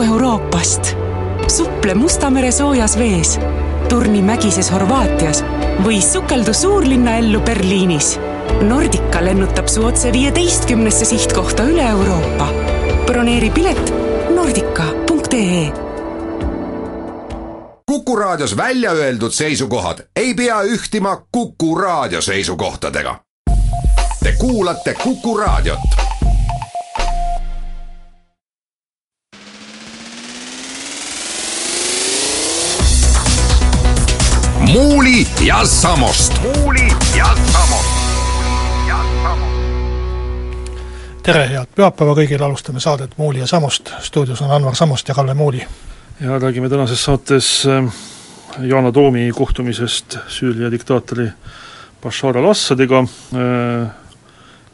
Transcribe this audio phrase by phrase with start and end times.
[0.00, 0.96] kogu Euroopast.
[1.48, 3.38] suple Musta mere soojas vees,
[3.88, 5.42] turni mägises Horvaatias
[5.84, 8.18] või sukeldu suurlinna ellu Berliinis.
[8.62, 12.48] Nordica lennutab su otse viieteistkümnesse sihtkohta üle Euroopa.
[13.06, 13.92] broneeri pilet
[14.34, 15.72] nordica.ee
[17.86, 23.20] Kuku Raadios välja öeldud seisukohad ei pea ühtima Kuku Raadio seisukohtadega.
[24.22, 26.09] Te kuulate Kuku Raadiot.
[34.72, 36.42] Muuli ja Samost.
[36.42, 36.88] muuli
[37.18, 37.90] ja Samost.
[41.22, 45.34] tere, head pühapäeva kõigile, alustame saadet Muuli ja Samost, stuudios on Anvar Samost ja Kalle
[45.34, 45.66] Muuli.
[46.20, 47.92] ja räägime tänases saates äh,
[48.62, 51.28] Yana Toomi kohtumisest Süüria diktaatori
[52.02, 53.88] Bashar al-Assadiga, äh,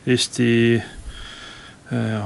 [0.07, 0.83] Eesti
[1.93, 2.21] äh,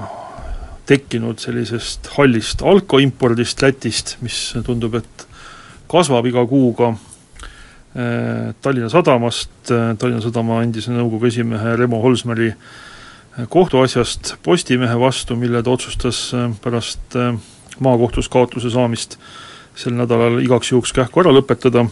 [0.86, 5.26] tekkinud sellisest hallist alkoimpordist Lätist, mis tundub, et
[5.88, 6.94] kasvab iga kuuga,
[7.90, 12.52] Tallinna Sadamast, Tallinna Sadama endise nõukogu esimehe Remo Holsmeri
[13.50, 16.28] kohtuasjast Postimehe vastu, mille ta otsustas
[16.62, 17.16] pärast
[17.82, 19.18] maakohtus kaotuse saamist
[19.74, 21.86] sel nädalal igaks juhuks kähku ära lõpetada,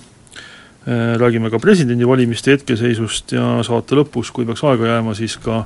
[1.19, 5.63] räägime ka presidendivalimiste hetkeseisust ja saate lõpus, kui peaks aega jääma, siis ka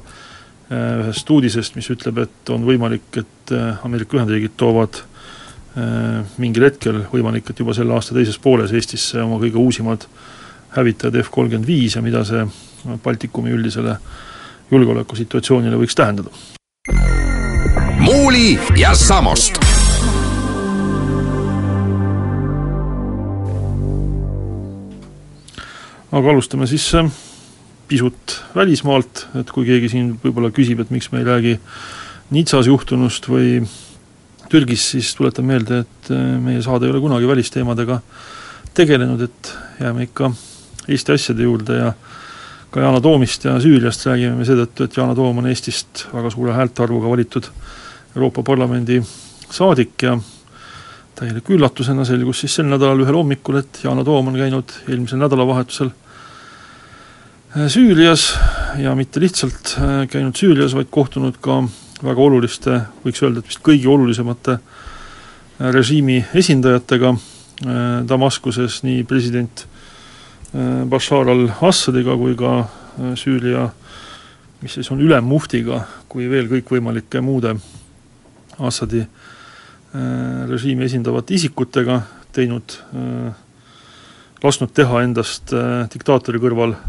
[0.73, 3.53] ühest uudisest, mis ütleb, et on võimalik, et
[3.85, 5.03] Ameerika Ühendriigid toovad
[5.73, 10.05] mingil hetkel, võimalik, et juba selle aasta teises pooles Eestisse oma kõige uusimad
[10.77, 12.45] hävitajad F kolmkümmend viis ja mida see
[13.05, 13.97] Baltikumi üldisele
[14.73, 16.29] julgeolekusituatsioonile võiks tähendada.
[18.05, 19.61] muuli ja Samost
[26.13, 27.09] aga alustame siis äh,
[27.89, 31.55] pisut välismaalt, et kui keegi siin võib-olla küsib, et miks me ei räägi
[32.33, 33.61] Nitsas juhtunust või
[34.53, 38.01] Türgis, siis tuletan meelde, et äh, meie saade ei ole kunagi välisteemadega
[38.77, 40.33] tegelenud, et jääme ikka
[40.89, 41.93] Eesti asjade juurde ja
[42.73, 46.57] ka Yana Toomist ja Süüriast räägime me seetõttu, et Yana Toom on Eestist väga suure
[46.57, 47.49] häältearvuga valitud
[48.17, 49.01] Euroopa Parlamendi
[49.53, 50.17] saadik ja
[51.17, 55.93] täieliku üllatusena selgus siis sel nädalal ühel hommikul, et Yana Toom on käinud eelmisel nädalavahetusel
[57.57, 58.33] Äh, Süürias
[58.81, 61.59] ja mitte lihtsalt äh, käinud Süürias, vaid kohtunud ka
[62.03, 67.17] väga oluliste, võiks öelda, et vist kõige olulisemate äh, režiimi esindajatega
[68.09, 69.61] Damaskuses, nii president
[70.91, 72.65] Bashar al-Assadiga kui ka
[73.15, 73.69] Süüria
[74.65, 75.79] mis siis on ülemmuftiga,
[76.11, 77.53] kui veel kõikvõimalike muude
[78.59, 79.05] Assadi
[80.51, 82.01] režiimi esindavate isikutega,
[82.35, 82.75] teinud,
[84.43, 85.55] lasknud teha endast
[85.95, 86.83] diktaatori kõrval äh,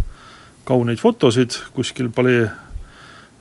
[0.67, 2.62] kauneid fotosid kuskil palee äh,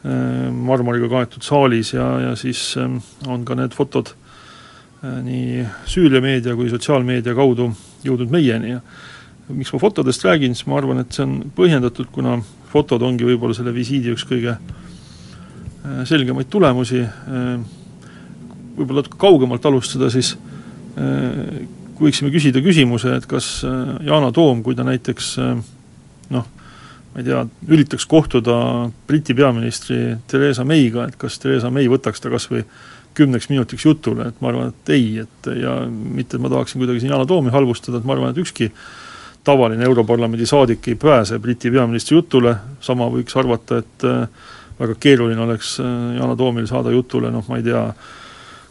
[0.02, 2.98] marmoriga kaetud saalis ja, ja siis ähm,
[3.30, 7.68] on ka need fotod äh, nii Süüria meedia kui sotsiaalmeedia kaudu
[8.02, 8.80] jõudnud meieni ja
[9.52, 12.38] miks ma fotodest räägin, siis ma arvan, et see on põhjendatud, kuna
[12.72, 17.02] fotod ongi võib-olla selle visiidi üks kõige äh, selgemaid tulemusi,
[18.72, 20.32] võib-olla natuke kaugemalt alustada, siis
[21.98, 23.48] võiksime küsida küsimuse, et kas
[24.06, 25.28] Yana Toom, kui ta näiteks
[26.32, 26.48] noh,
[27.12, 28.56] ma ei tea, üritaks kohtuda
[29.06, 32.64] Briti peaministri Theresa Mayga, et kas Theresa May võtaks ta kas või
[33.16, 37.02] kümneks minutiks jutule, et ma arvan, et ei, et ja mitte, et ma tahaksin kuidagi
[37.02, 38.70] siin Yana Toomi halvustada, et ma arvan, et ükski
[39.44, 44.48] tavaline Europarlamendi saadik ei pääse Briti peaministri jutule, sama võiks arvata, et äh,
[44.80, 47.84] väga keeruline oleks äh, Yana Toomil saada jutule, noh ma ei tea,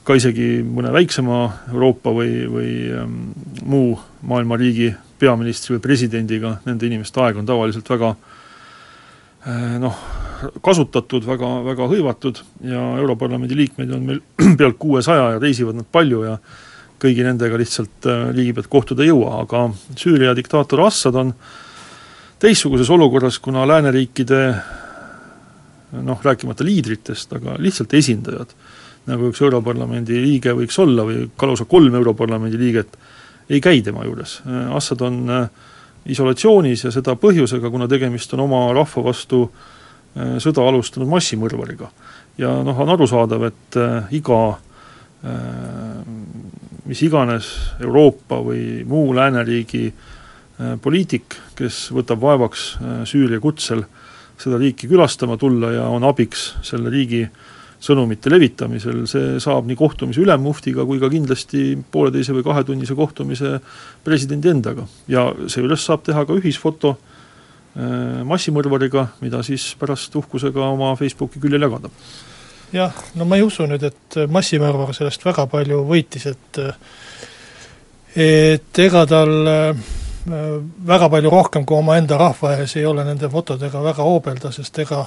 [0.02, 3.18] ka isegi mõne väiksema Euroopa või, või ähm,
[3.62, 3.94] muu
[4.26, 4.90] maailma riigi
[5.22, 8.31] peaministri või presidendiga, nende inimeste aeg on tavaliselt väga äh,
[9.82, 10.02] noh,
[10.64, 14.22] kasutatud, väga, väga hõivatud ja Europarlamendi liikmeid on meil
[14.60, 16.36] pealt kuuesaja ja reisivad nad palju ja
[17.02, 21.34] kõigi nendega lihtsalt äh, riigi pealt kohtuda ei jõua, aga Süüria diktaator Assad on
[22.42, 24.42] teistsuguses olukorras, kuna lääneriikide
[26.02, 28.54] noh, rääkimata liidritest, aga lihtsalt esindajad,
[29.10, 32.96] nagu üks Europarlamendi liige võiks olla või lausa kolm Europarlamendi liiget,
[33.52, 34.40] ei käi tema juures,
[34.78, 35.70] Assad on äh,
[36.06, 41.92] isolatsioonis ja seda põhjusega, kuna tegemist on oma rahva vastu äh, sõda alustanud massimõrvariga.
[42.38, 44.42] ja noh, on arusaadav, et äh, iga
[46.90, 47.46] mis iganes
[47.78, 49.84] Euroopa või muu lääneriigi
[50.82, 52.64] poliitik, kes võtab vaevaks
[53.06, 53.84] Süüria kutsel
[54.42, 57.51] seda riiki külastama tulla ja on abiks selle riigi äh,
[57.82, 63.56] sõnumite levitamisel, see saab nii kohtumise ülemmuftiga kui ka kindlasti pooleteise või kahetunnise kohtumise
[64.06, 64.86] presidendi endaga.
[65.08, 71.66] ja seejuures saab teha ka ühisfoto äh, massimõrvariga, mida siis pärast uhkusega oma Facebooki küljel
[71.66, 71.90] jagada.
[72.74, 76.62] jah, no ma ei usu nüüd, et massimõrvar sellest väga palju võitis, et
[78.12, 79.34] et ega tal
[80.26, 85.06] väga palju rohkem kui omaenda rahva ees ei ole nende fotodega väga hoobelda, sest ega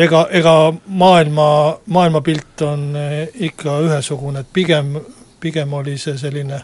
[0.00, 0.54] ega, ega
[0.86, 1.46] maailma,
[1.86, 2.84] maailmapilt on
[3.48, 4.94] ikka ühesugune, et pigem,
[5.40, 6.60] pigem oli see selline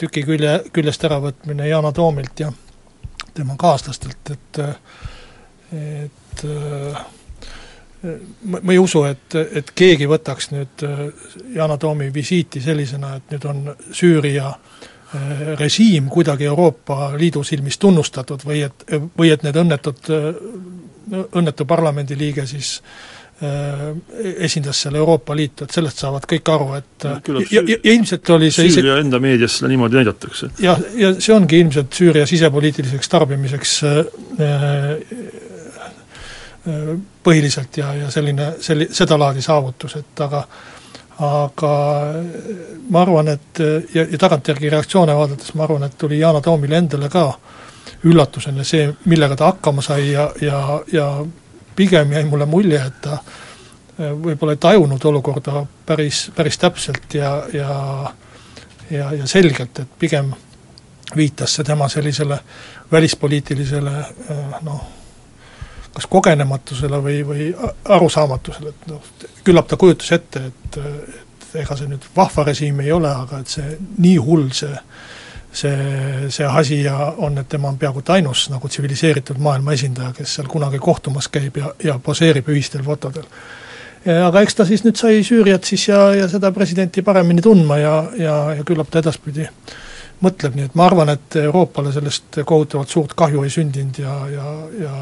[0.00, 2.52] tüki külje, küljest äravõtmine Yana Toomilt ja
[3.34, 4.62] tema kaaslastelt, et
[5.74, 6.44] et
[8.44, 10.84] ma, ma ei usu, et, et keegi võtaks nüüd
[11.56, 14.52] Yana Toomi visiiti sellisena, et nüüd on Süüria
[15.58, 18.84] režiim kuidagi Euroopa Liidu silmis tunnustatud või et,
[19.18, 20.10] või et need õnnetud,
[21.34, 22.80] õnnetu parlamendiliige siis
[24.46, 28.30] esindas seal Euroopa Liitu, et sellest saavad kõik aru, et ja, ja, ja, ja ilmselt
[28.30, 29.02] oli see Süüria ise...
[29.02, 30.52] enda meedias seda niimoodi näidatakse.
[30.62, 33.98] jah, ja see ongi ilmselt Süüria sisepoliitiliseks tarbimiseks äh,
[37.24, 40.44] põhiliselt ja, ja selline, selli-, sedalaadi saavutus, et aga
[41.24, 41.72] aga
[42.90, 43.60] ma arvan, et
[43.94, 47.26] ja, ja tagantjärgi reaktsioone vaadates ma arvan, et tuli Yana Toomile endale ka
[48.04, 50.60] üllatusena see, millega ta hakkama sai ja, ja,
[50.92, 51.08] ja
[51.76, 53.18] pigem jäi mulle mulje, et ta
[53.98, 57.74] võib-olla ei tajunud olukorda päris, päris täpselt ja, ja
[58.90, 60.32] ja, ja selgelt, et pigem
[61.16, 62.38] viitas see tema sellisele
[62.92, 63.92] välispoliitilisele
[64.62, 64.82] noh,
[65.94, 67.48] kas kogenematusele või, või
[67.84, 69.10] arusaamatusele, et noh,
[69.44, 73.52] küllap ta kujutas ette, et, et ega see nüüd vahva režiim ei ole, aga et
[73.56, 74.74] see nii hull see
[75.54, 80.12] see, see asi ja on, et tema on peaaegu et ainus nagu tsiviliseeritud maailma esindaja,
[80.16, 83.24] kes seal kunagi kohtumas käib ja, ja poseerib ühistel fotodel.
[84.26, 87.96] aga eks ta siis nüüd sai Süüriat siis ja, ja seda presidenti paremini tundma ja,
[88.18, 89.48] ja, ja küllap ta edaspidi
[90.24, 94.52] mõtleb, nii et ma arvan, et Euroopale sellest kohutavalt suurt kahju ei sündinud ja, ja,
[94.80, 94.94] ja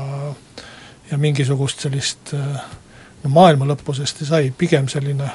[1.12, 5.28] ja mingisugust sellist no maailma lõppu, sest see sai pigem selline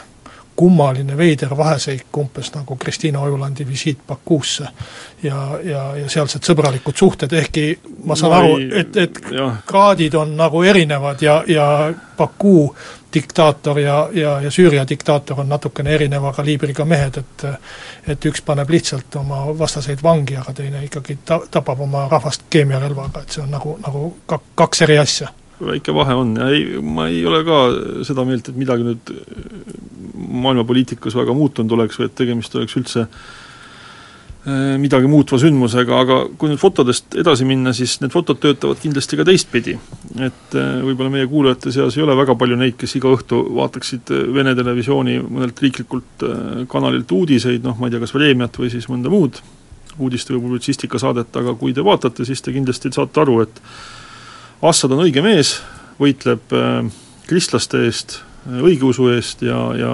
[0.57, 4.67] kummaline, veider vaheseik, umbes nagu Kristiina Ojulandi visiit Bakuusse
[5.23, 7.67] ja, ja, ja sealsed sõbralikud suhted, ehkki
[8.09, 9.59] ma saan ma aru, et, et jah.
[9.69, 11.67] kraadid on nagu erinevad ja, ja
[12.17, 12.73] Baku
[13.13, 17.47] diktaator ja, ja, ja Süüria diktaator on natukene erineva kaliibriga mehed, et
[18.07, 23.21] et üks paneb lihtsalt oma vastaseid vangi, aga teine ikkagi ta-, tapab oma rahvast keemiarelvaga,
[23.21, 25.29] et see on nagu, nagu kak-, kaks eri asja
[25.63, 27.57] väike vahe on ja ei, ma ei ole ka
[28.07, 29.11] seda meelt, et midagi nüüd
[30.17, 36.51] maailmapoliitikas väga muutunud oleks või et tegemist oleks üldse eh, midagi muutva sündmusega, aga kui
[36.51, 39.77] nüüd fotodest edasi minna, siis need fotod töötavad kindlasti ka teistpidi.
[40.15, 44.13] et eh, võib-olla meie kuulajate seas ei ole väga palju neid, kes iga õhtu vaataksid
[44.37, 46.27] Vene televisiooni mõnelt riiklikult
[46.69, 49.41] kanalilt uudiseid, noh ma ei tea, kas Vremjat või siis mõnda muud
[49.97, 53.61] uudiste või publitsistika saadet, aga kui te vaatate, siis te kindlasti saate aru, et
[54.57, 55.59] Assad on õige mees,
[56.01, 56.79] võitleb äh,
[57.29, 58.15] kristlaste eest,
[58.47, 59.91] äh, õigeusu eest ja, ja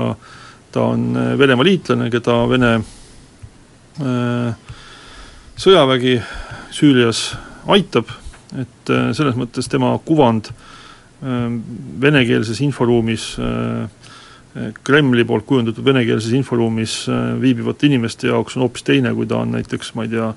[0.71, 2.77] ta on äh, Venemaa liitlane, keda Vene
[5.59, 6.15] sõjavägi
[6.73, 7.35] Süürias
[7.69, 8.07] aitab,
[8.57, 10.47] et selles mõttes tema kuvand
[12.01, 13.27] venekeelses inforuumis,
[14.81, 16.95] Kremli poolt kujundatud venekeelses inforuumis
[17.43, 20.31] viibivate inimeste jaoks on hoopis teine, kui ta on näiteks, ma ei tea,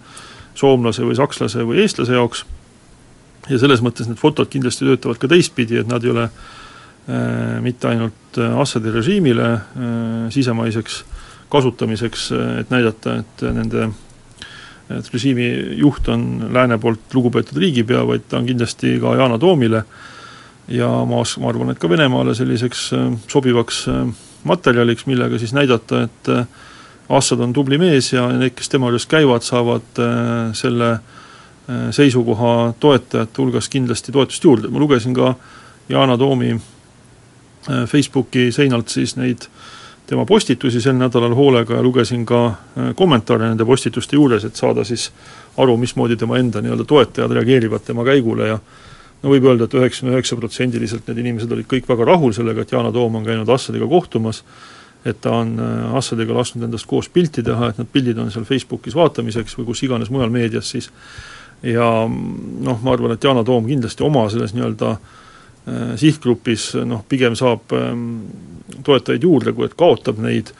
[0.53, 2.45] soomlase või sakslase või eestlase jaoks
[3.51, 7.91] ja selles mõttes need fotod kindlasti töötavad ka teistpidi, et nad ei ole äh, mitte
[7.91, 11.03] ainult äh, Assadi režiimile äh, sisemaiseks
[11.53, 13.91] kasutamiseks, äh, et näidata, et nende
[14.87, 15.47] et režiimi
[15.81, 19.83] juht on lääne poolt lugupeetud riigipea, vaid ta on kindlasti ka Yana Toomile.
[20.71, 24.07] Ja ma ma arvan, et ka Venemaale selliseks äh, sobivaks äh,
[24.47, 26.31] materjaliks, millega siis näidata, et
[27.09, 29.99] Assad on tubli mees ja need, kes tema juures käivad, saavad
[30.59, 31.23] selle äh, Äh,
[31.91, 35.35] seisukoha toetajate hulgas kindlasti toetust juurde, ma lugesin ka
[35.89, 39.49] Yana Toomi äh, Facebooki seinalt siis neid
[40.07, 44.85] tema postitusi sel nädalal hoolega ja lugesin ka äh, kommentaare nende postituste juures, et saada
[44.85, 45.11] siis
[45.57, 48.49] aru, mismoodi tema enda nii-öelda toetajad reageerivad tema käigule.
[48.49, 48.59] Ja
[49.23, 52.63] no võib öelda et, et üheksakümne üheksa protsendiliselt need inimesed olid kõik väga rahul sellega,
[52.63, 54.43] et Yana Toom on käinud Assadiga kohtumas,
[55.07, 55.55] et ta on
[55.99, 59.83] Assadiga lasknud endast koos pilti teha, et need pildid on seal Facebookis vaatamiseks või kus
[59.87, 60.91] iganes mujal meedias siis
[61.65, 67.37] ja noh, ma arvan, et Yana Toom kindlasti oma selles nii-öelda äh, sihtgrupis noh, pigem
[67.39, 68.05] saab ähm,
[68.87, 70.53] toetajaid juurde, kui et kaotab neid.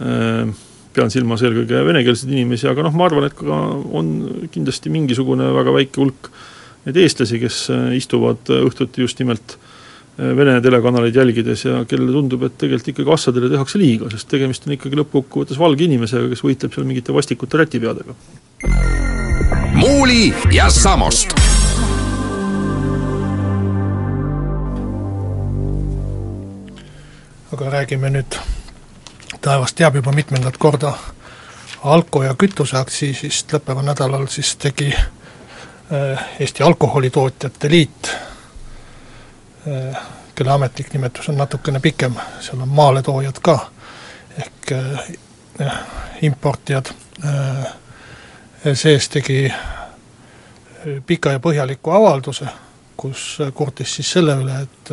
[0.00, 0.50] Äh,,
[0.90, 3.58] pean silmas eelkõige venekeelseid inimesi, aga noh, ma arvan, et ka
[3.94, 4.08] on
[4.50, 6.30] kindlasti mingisugune väga väike hulk
[6.88, 9.58] neid eestlasi, kes äh, istuvad õhtuti just nimelt
[10.20, 14.74] Vene telekanaleid jälgides ja kellele tundub, et tegelikult ikkagi Assadile tehakse liiga, sest tegemist on
[14.74, 19.29] ikkagi lõppkokkuvõttes valge inimesega, kes võitleb seal mingite vastikute rätipeadega
[19.80, 21.28] Muuli ja Samost.
[27.52, 28.36] aga räägime nüüd
[29.40, 29.76] taevast.
[29.76, 30.92] Teab juba mitmendat korda
[31.84, 38.12] alko- ja kütuseaktsiisist, lõppeval nädalal siis tegi äh, Eesti Alkoholitootjate Liit,
[39.64, 39.96] äh,
[40.34, 43.58] kelle ametlik nimetus on natukene pikem, seal on maaletoojad ka,
[44.38, 45.78] ehk äh,
[46.22, 46.92] importijad,
[48.74, 49.52] sees tegi
[51.06, 52.48] pika ja põhjaliku avalduse,
[52.96, 54.92] kus kurtis siis selle üle, et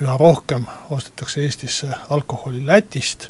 [0.00, 3.28] üha rohkem ostetakse Eestisse alkoholi Lätist.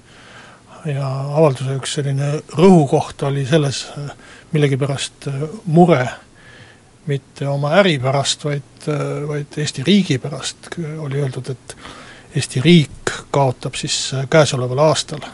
[0.86, 3.80] Ja avalduse üks selline rõhukoht oli selles
[4.52, 5.26] millegipärast
[5.66, 6.04] mure
[7.06, 8.86] mitte oma äri pärast, vaid,
[9.26, 10.70] vaid Eesti riigi pärast,
[11.02, 11.76] oli öeldud, et
[12.38, 15.26] Eesti riik kaotab siis käesoleval aastal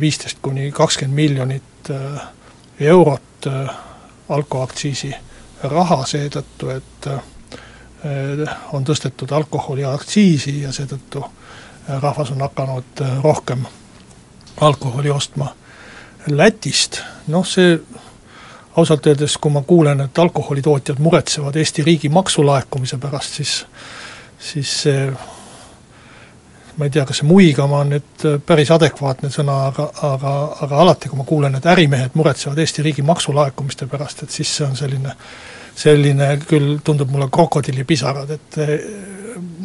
[0.00, 1.90] viisteist kuni kakskümmend miljonit
[2.80, 3.46] eurot
[4.28, 5.12] alkoaktsiisi
[5.62, 7.08] raha seetõttu, et
[8.06, 13.64] Äh, on tõstetud alkoholiaktsiisi ja seetõttu äh, rahvas on hakanud äh, rohkem
[14.62, 15.48] alkoholi ostma
[16.30, 17.72] Lätist, noh see
[18.76, 23.54] ausalt öeldes, kui ma kuulen, et alkoholitootjad muretsevad Eesti riigi maksulaekumise pärast, siis
[24.38, 25.08] siis see
[26.78, 31.10] ma ei tea, kas see muigama on nüüd päris adekvaatne sõna, aga, aga, aga alati,
[31.10, 35.10] kui ma kuulen, et ärimehed muretsevad Eesti riigi maksulaekumiste pärast, et siis see on selline
[35.10, 35.30] äh,
[35.78, 38.74] selline küll tundub mulle krokodillipisarad, et eh,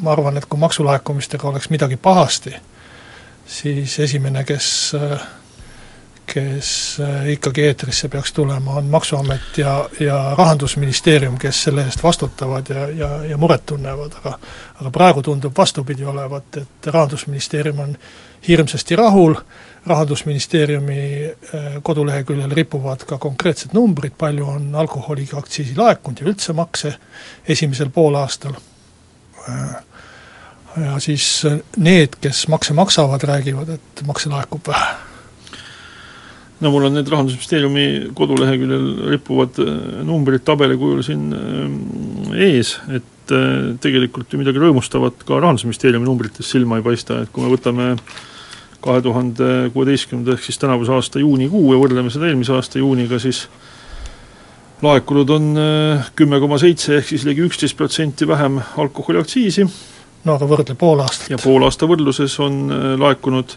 [0.04, 2.54] ma arvan, et kui maksulaekumistega oleks midagi pahasti,
[3.50, 4.68] siis esimene, kes
[6.34, 12.70] kes eh, ikkagi eetrisse peaks tulema, on Maksuamet ja, ja Rahandusministeerium, kes selle eest vastutavad
[12.70, 14.38] ja, ja, ja muret tunnevad, aga
[14.82, 17.94] aga praegu tundub vastupidi olevat, et Rahandusministeerium on
[18.48, 19.36] hirmsasti rahul,
[19.86, 26.96] rahandusministeeriumi äh, koduleheküljel ripuvad ka konkreetsed numbrid, palju on alkoholiga aktsiisi laekunud ja üldse makse
[27.48, 28.58] esimesel poolaastal.
[29.50, 29.64] Äh,
[30.86, 31.46] ja siis
[31.78, 35.03] need, kes makse maksavad, räägivad, et makse laekub vähe
[36.64, 41.32] no mul on need Rahandusministeeriumi koduleheküljel rippuvad äh, numbrid tabeli kujul siin
[42.34, 43.10] ees, et
[43.84, 47.94] tegelikult ju midagi rõõmustavat ka Rahandusministeeriumi numbrites silma ei paista, et kui me võtame
[48.84, 53.46] kahe tuhande kuueteistkümnenda ehk siis tänavuse aasta juunikuu ja võrdleme seda eelmise aasta juuniga, siis
[54.84, 59.68] laekunud on äh, kümme koma seitse ehk siis ligi üksteist protsenti vähem alkoholiaktsiisi.
[60.24, 61.30] no aga võrdle pool aastat.
[61.32, 63.56] ja poole aasta võrdluses on äh, laekunud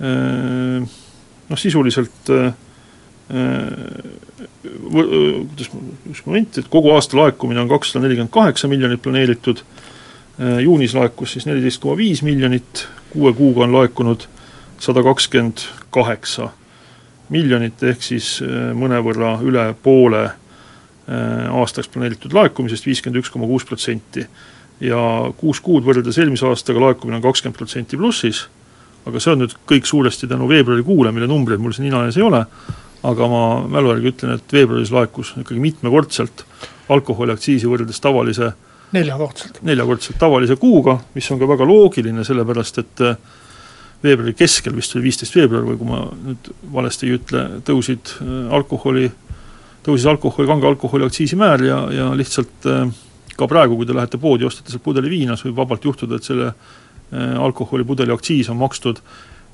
[0.00, 0.88] äh,
[1.48, 2.30] noh, sisuliselt
[4.86, 5.70] kuidas,
[6.10, 9.64] üks moment, et kogu aasta laekumine on kakssada nelikümmend kaheksa miljonit planeeritud,
[10.62, 14.28] juunis laekus siis neliteist koma viis miljonit, kuue kuuga on laekunud
[14.78, 16.50] sada kakskümmend kaheksa
[17.28, 20.36] miljonit, ehk siis äh, mõnevõrra üle poole äh,
[21.58, 24.26] aastaks planeeritud laekumisest, viiskümmend üks koma kuus protsenti.
[24.80, 28.42] ja kuus kuud võrreldes eelmise aastaga laekumine on kakskümmend protsenti plussis,
[29.06, 32.26] aga see on nüüd kõik suuresti tänu veebruarikuule, mille numbreid mul siin nina ees ei
[32.26, 32.42] ole,
[33.06, 36.44] aga ma mälu järgi ütlen, et veebruaris laekus ikkagi mitmekordselt
[36.92, 38.52] alkoholiaktsiisi võrreldes tavalise
[38.94, 39.60] neljakordselt.
[39.66, 43.16] neljakordselt tavalise kuuga, mis on ka väga loogiline, sellepärast et äh,
[44.02, 48.36] veebruari keskel, vist oli viisteist veebruar või kui ma nüüd valesti ei ütle, tõusid äh,
[48.58, 49.10] alkoholi,
[49.86, 52.86] tõusis alkoholi, kange alkoholi aktsiisimäär ja, ja lihtsalt äh,
[53.36, 56.26] ka praegu, kui te lähete poodi, ostate sealt pudeli viina, siis võib vabalt juhtuda, et
[56.26, 56.52] selle
[57.38, 58.98] alkoholipudeli aktsiis on makstud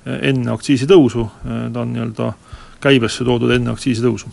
[0.06, 1.26] enne aktsiisitõusu,
[1.72, 2.32] ta on nii-öelda
[2.80, 4.30] käibesse toodud enne aktsiisitõusu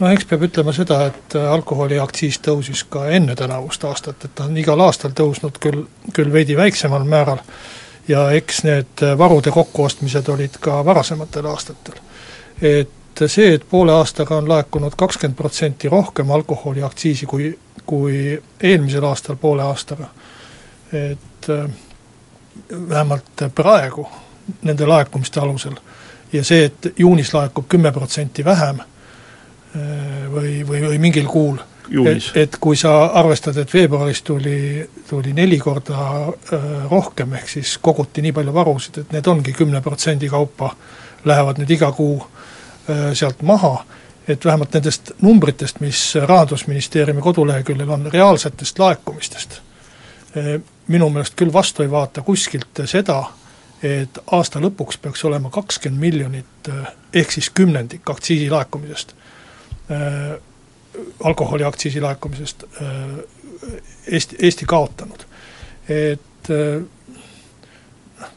[0.00, 4.56] no eks peab ütlema seda, et alkoholiaktsiis tõusis ka enne tänavust aastat, et ta on
[4.60, 5.84] igal aastal tõusnud küll,
[6.14, 7.42] küll veidi väiksemal määral.
[8.08, 11.98] Ja eks need varude kokkuostmised olid ka varasematel aastatel.
[12.62, 19.36] et see, et poole aastaga on laekunud kakskümmend protsenti rohkem alkoholiaktsiisi kui, kui eelmisel aastal
[19.36, 20.08] poole aastaga,
[20.92, 21.70] et äh,
[22.88, 24.06] vähemalt praegu
[24.62, 25.76] nende laekumiste alusel
[26.32, 32.30] ja see, et juunis laekub kümme protsenti vähem äh, või, või, või mingil kuul juunis.
[32.34, 38.22] et kui sa arvestad, et veebruaris tuli, tuli neli korda äh, rohkem, ehk siis koguti
[38.22, 40.74] nii palju varusid, et need ongi kümne protsendi kaupa,
[41.24, 43.84] lähevad nüüd iga kuu äh, sealt maha,
[44.28, 49.60] et vähemalt nendest numbritest, mis Rahandusministeeriumi koduleheküljel on, reaalsetest laekumistest,
[50.88, 53.22] minu meelest küll vastu ei vaata kuskilt seda,
[53.82, 56.70] et aasta lõpuks peaks olema kakskümmend miljonit
[57.14, 59.14] ehk siis kümnendik aktsiisi laekumisest
[61.24, 62.88] alkoholiaktsiisi laekumisest äh,
[64.06, 65.18] Eesti, Eesti kaotanud.
[65.88, 66.82] et äh,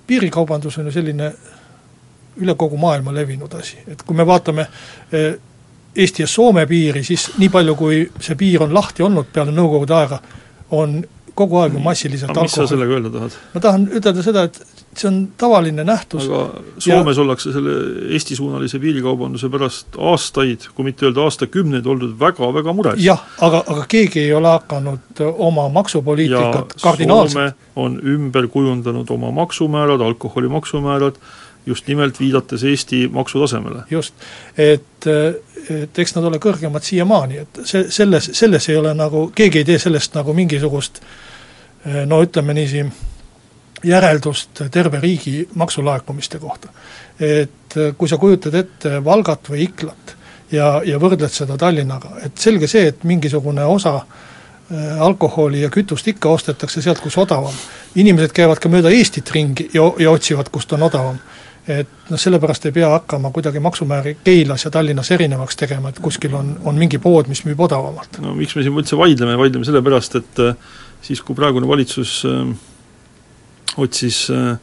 [0.07, 1.33] piirikaubandus on ju selline
[2.37, 5.39] üle kogu maailma levinud asi, et kui me vaatame äh,
[5.95, 9.95] Eesti ja Soome piiri, siis nii palju, kui see piir on lahti olnud peale Nõukogude
[9.95, 10.21] aega,
[10.71, 11.01] on
[11.41, 12.75] kogu aeg ju massiliselt aga mis sa alkoholi.
[12.75, 13.39] sellega öelda tahad?
[13.55, 14.61] ma tahan ütelda seda, et
[14.97, 16.41] see on tavaline nähtus aga
[16.77, 17.23] Soomes ja...
[17.23, 17.75] ollakse selle
[18.17, 23.03] Eesti-suunalise piirikaubanduse pärast aastaid, kui mitte öelda aastakümneid, oldud väga-väga mures.
[23.03, 30.01] jah, aga, aga keegi ei ole hakanud oma maksupoliitikat kardinaalselt on ümber kujundanud oma maksumäärad,
[30.01, 31.15] alkoholi maksumäärad,
[31.65, 33.83] just nimelt viidates Eesti maksutasemele.
[33.89, 34.13] just,
[34.57, 35.07] et,
[35.69, 39.69] et eks nad ole kõrgemad siiamaani, et see, selles, selles ei ole nagu, keegi ei
[39.73, 41.01] tee sellest nagu mingisugust
[42.05, 42.85] no ütleme niiviisi,
[43.83, 46.69] järeldust terve riigi maksulaekumiste kohta.
[47.19, 50.15] et kui sa kujutad ette Valgat või Iklat
[50.51, 56.07] ja, ja võrdled seda Tallinnaga, et selge see, et mingisugune osa äh, alkoholi ja kütust
[56.11, 57.53] ikka ostetakse sealt, kus odavam.
[57.95, 61.17] inimesed käivad ka mööda Eestit ringi ja, ja otsivad, kust on odavam.
[61.67, 66.33] et noh, sellepärast ei pea hakkama kuidagi maksumääri Keilas ja Tallinnas erinevaks tegema, et kuskil
[66.35, 68.21] on, on mingi pood, mis müüb odavamalt.
[68.21, 70.55] no miks me siin üldse vaidleme, vaidleme sellepärast, et äh,
[71.01, 72.51] siis, kui praegune valitsus äh,
[73.81, 74.57] otsis äh,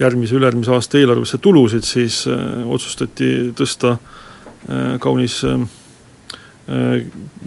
[0.00, 3.98] järgmise, ülejärgmise aasta eelarvesse tulusid, siis äh, otsustati tõsta
[5.00, 5.38] kaunis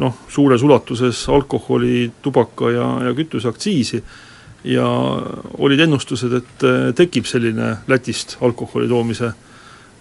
[0.02, 4.00] noh, suures ulatuses alkoholi, tubaka ja, ja kütuseaktsiisi.
[4.74, 4.88] Ja
[5.62, 6.66] olid ennustused, et
[6.98, 9.30] tekib selline Lätist alkoholi toomise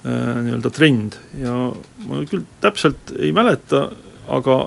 [0.08, 1.20] nii-öelda trend.
[1.36, 1.68] Ja
[2.08, 3.84] ma küll täpselt ei mäleta,
[4.32, 4.58] aga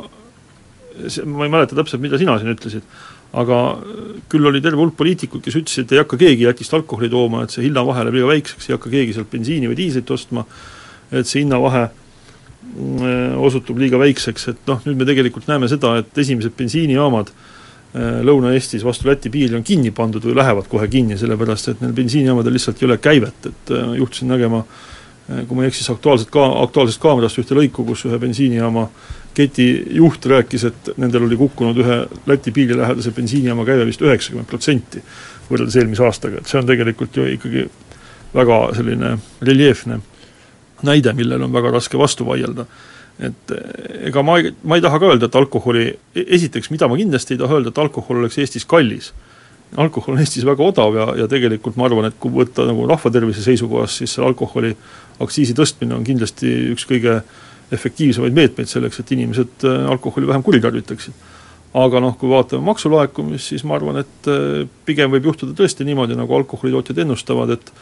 [1.07, 2.85] see, ma ei mäleta täpselt, mida sina siin ütlesid,
[3.35, 3.59] aga
[4.31, 7.53] küll oli terve hulk poliitikuid, kes ütlesid, et ei hakka keegi Lätist alkoholi tooma, et
[7.53, 10.45] see hinnavahe läheb liiga väikseks, ei hakka keegi sealt bensiini või diislit ostma,
[11.11, 16.23] et see hinnavahe mm, osutub liiga väikseks, et noh, nüüd me tegelikult näeme seda, et
[16.25, 21.73] esimesed bensiinijaamad äh, Lõuna-Eestis vastu Läti piiri on kinni pandud või lähevad kohe kinni, sellepärast
[21.73, 24.63] et neil bensiinijaamadel lihtsalt ei ole käivet, et äh, juhtusin nägema
[25.25, 28.83] kui ma ei eksi, siis Aktuaalset ka-, Aktuaalsest kaamerast ühte lõiku, kus ühe bensiinijaama
[29.35, 35.03] keti juht rääkis, et nendel oli kukkunud ühe Läti piirilähedase bensiinijaama käive vist üheksakümmend protsenti
[35.49, 37.67] võrreldes eelmise aastaga, et see on tegelikult ju ikkagi
[38.35, 39.15] väga selline
[39.45, 39.99] reljeefne
[40.85, 42.65] näide, millele on väga raske vastu vaielda.
[43.19, 43.51] et
[44.09, 47.35] ega ma ei, ma ei taha ka öelda, et alkoholi, e-, esiteks, mida ma kindlasti
[47.35, 49.13] ei taha öelda, et alkohol oleks Eestis kallis.
[49.77, 53.43] alkohol on Eestis väga odav ja, ja tegelikult ma arvan, et kui võtta nagu rahvatervise
[53.43, 54.75] seisukohast, siis see alkoholi
[55.19, 60.43] aktsiisi tõstmine on kindlasti üks kõige äh, efektiivsemaid meetmeid selleks, et inimesed äh, alkoholi vähem
[60.43, 61.13] kuritarvitaksid.
[61.75, 66.15] aga noh, kui vaatame maksulaekumist, siis ma arvan, et äh, pigem võib juhtuda tõesti niimoodi,
[66.15, 67.73] nagu alkoholitootjad ennustavad, et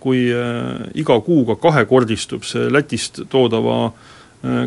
[0.00, 3.92] kui äh, iga kuuga kahekordistub see Lätist toodava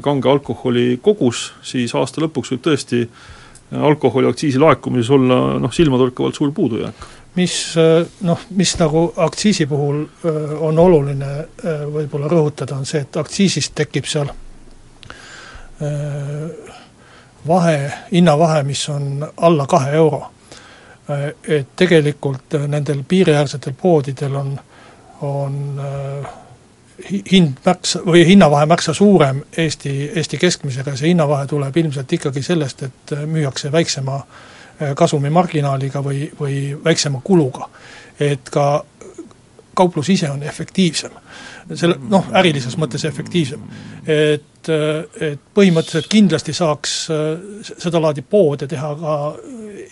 [0.06, 3.08] kange alkoholi kogus, siis aasta lõpuks võib tõesti
[3.74, 7.56] alkoholiaktsiisi laekumises olla noh, silmatorkavalt suur puudujääk mis
[8.22, 10.04] noh, mis nagu aktsiisi puhul
[10.62, 11.32] on oluline
[11.90, 14.30] võib-olla rõhutada, on see, et aktsiisist tekib seal
[17.48, 20.22] vahe, hinnavahe, mis on alla kahe euro.
[21.10, 24.60] Äh, et tegelikult äh, nendel piiriäärsetel poodidel on,
[25.22, 25.82] on
[27.32, 32.44] hind märksa, või hinnavahe märksa suurem Eesti, Eesti keskmisega ja see hinnavahe tuleb ilmselt ikkagi
[32.44, 34.22] sellest, et müüakse väiksema
[34.96, 37.70] kasumimarginaaliga või, või väiksema kuluga.
[38.20, 38.86] et ka
[39.74, 41.12] kauplus ise on efektiivsem.
[41.74, 43.62] selle noh, ärilises mõttes efektiivsem.
[44.08, 49.18] et et, et põhimõtteliselt kindlasti saaks äh, sedalaadi poode teha ka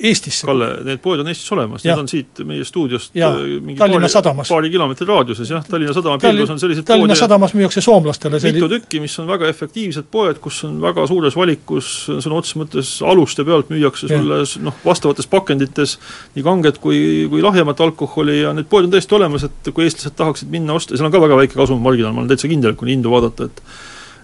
[0.01, 0.47] Eestisse.
[0.47, 4.07] Kalle, need poed on Eestis olemas, need on siit meie stuudiost ja, äh, mingi Tallinna
[4.07, 4.51] paari, sadamas.
[4.51, 8.61] paari kilomeetri raadiuses jah, Tallinna sadama piirkonnas on sellised Tallinna sadamas müüakse soomlastele selli...
[8.61, 12.93] mitu tükki, mis on väga efektiivsed poed, kus on väga suures valikus sõna otseses mõttes
[13.05, 15.97] aluste pealt müüakse sulle noh, vastavates pakendites
[16.35, 20.17] nii kanget kui, kui lahjemat alkoholi ja need poed on täiesti olemas, et kui eestlased
[20.17, 23.11] tahaksid minna osta, seal on ka väga väike kasumimarginaal, ma olen täitsa kindel, kui hindu
[23.13, 23.63] vaadata, et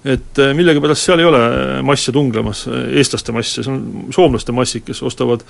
[0.06, 1.42] et äh, millegipärast seal ei ole
[1.86, 5.44] masse tunglemas, äh, eestlaste masse, see on soomlaste massid, kes ostavad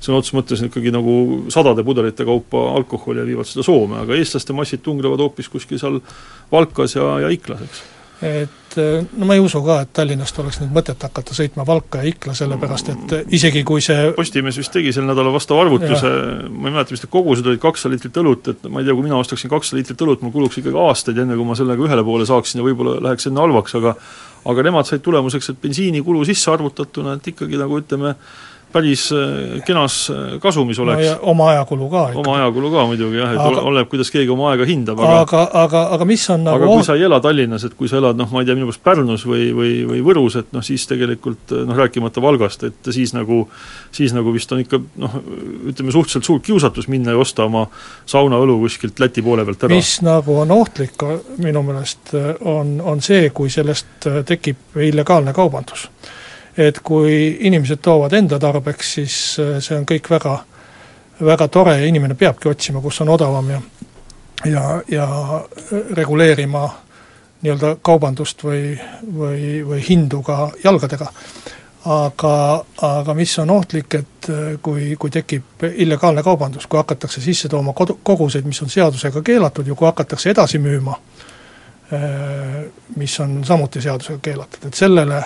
[0.00, 1.14] sõna otseses mõttes ikkagi nagu
[1.52, 6.00] sadade pudelite kaupa alkoholi ja viivad seda Soome, aga eestlaste massid tunglevad hoopis kuskil seal
[6.52, 7.88] Valkas ja, ja Iklas, eks
[8.20, 12.02] et eh, no ma ei usu ka, et Tallinnast oleks nüüd mõtet hakata sõitma Valka
[12.02, 16.10] ja Ikla, sellepärast et isegi kui see Postimees vist tegi sel nädalal vastava arvutuse,
[16.50, 19.06] ma ei mäleta, mis need kogused olid, kakssada liitrit õlut, et ma ei tea, kui
[19.06, 22.28] mina ostaksin kakssada liitrit õlut, mul kuluks ikkagi aastaid, enne kui ma sellega ühele poole
[22.28, 23.96] saaksin ja võib-olla läheks enne halvaks, aga
[24.48, 28.14] aga nemad said tulemuseks, et bensiinikulu sisse arvutatuna, et ikkagi nagu ütleme,
[28.72, 31.16] päris äh, kenas äh, kasumis oleks no.
[31.32, 34.66] oma ajakulu ka oma ajakulu ka muidugi jah, et aga, oleneb, kuidas keegi oma aega
[34.68, 37.76] hindab, aga aga, aga, aga mis on nagu aga kui sa ei ela Tallinnas, et
[37.78, 40.52] kui sa elad noh, ma ei tea, minu meelest Pärnus või, või, või Võrus, et
[40.56, 43.42] noh, siis tegelikult noh, rääkimata Valgast, et siis nagu
[43.94, 45.18] siis nagu vist on ikka noh,
[45.72, 47.66] ütleme suhteliselt suur kiusatus minna ja osta oma
[48.10, 49.74] saunaõlu kuskilt Läti poole pealt ära.
[49.74, 51.02] mis nagu on ohtlik
[51.40, 52.14] minu meelest,
[52.46, 55.88] on, on see, kui sellest tekib illegaalne kaubandus
[56.58, 60.38] et kui inimesed toovad enda tarbeks, siis äh, see on kõik väga
[61.20, 63.60] väga tore ja inimene peabki otsima, kus on odavam ja
[64.44, 65.08] ja, ja
[65.90, 66.68] reguleerima
[67.42, 68.74] nii-öelda kaubandust või,
[69.16, 71.08] või, või hindu ka jalgadega.
[71.84, 74.28] aga, aga mis on ohtlik, et
[74.62, 79.66] kui, kui tekib illegaalne kaubandus, kui hakatakse sisse tooma kodu, koguseid, mis on seadusega keelatud
[79.66, 80.98] ja kui hakatakse edasi müüma,
[82.96, 85.22] mis on samuti seadusega keelatud, et sellele,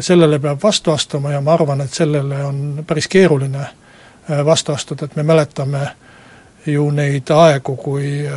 [0.00, 3.66] sellele peab vastu astuma ja ma arvan, et sellele on päris keeruline
[4.44, 5.86] vastu astuda, et me mäletame
[6.66, 8.28] ju neid aegu, kui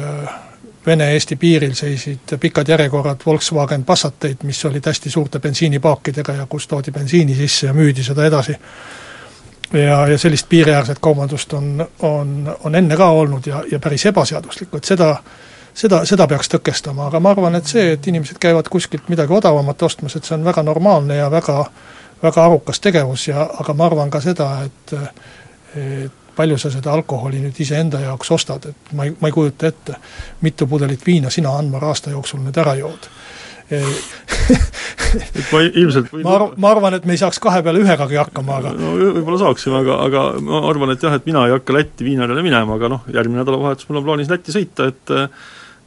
[0.85, 6.91] Vene-Eesti piiril seisid pikad järjekorrad Volkswagen Passateid, mis olid hästi suurte bensiinipaakidega ja kus toodi
[6.91, 8.55] bensiini sisse ja müüdi seda edasi.
[9.73, 14.77] ja, ja sellist piiriäärset kaubandust on, on, on enne ka olnud ja, ja päris ebaseaduslikku,
[14.77, 15.15] et seda
[15.75, 19.83] seda, seda peaks tõkestama, aga ma arvan, et see, et inimesed käivad kuskilt midagi odavamat
[19.87, 21.65] ostmas, et see on väga normaalne ja väga
[22.23, 24.95] väga arukas tegevus ja aga ma arvan ka seda, et
[25.75, 29.67] et palju sa seda alkoholi nüüd iseenda jaoks ostad, et ma ei, ma ei kujuta
[29.71, 29.95] ette,
[30.43, 33.07] mitu pudelit viina sina, Anmar, aasta jooksul nüüd ära jood.
[35.15, 38.17] Et ma ilmselt võin ma arv-, ma arvan, et me ei saaks kahe peale ühegagi
[38.19, 41.73] hakkama, aga no võib-olla saaksime, aga, aga ma arvan, et jah, et mina ei hakka
[41.73, 45.15] Lätti viinadele minema, aga noh, järgmine nädalavahetus mul on plaanis Lätti sõita, et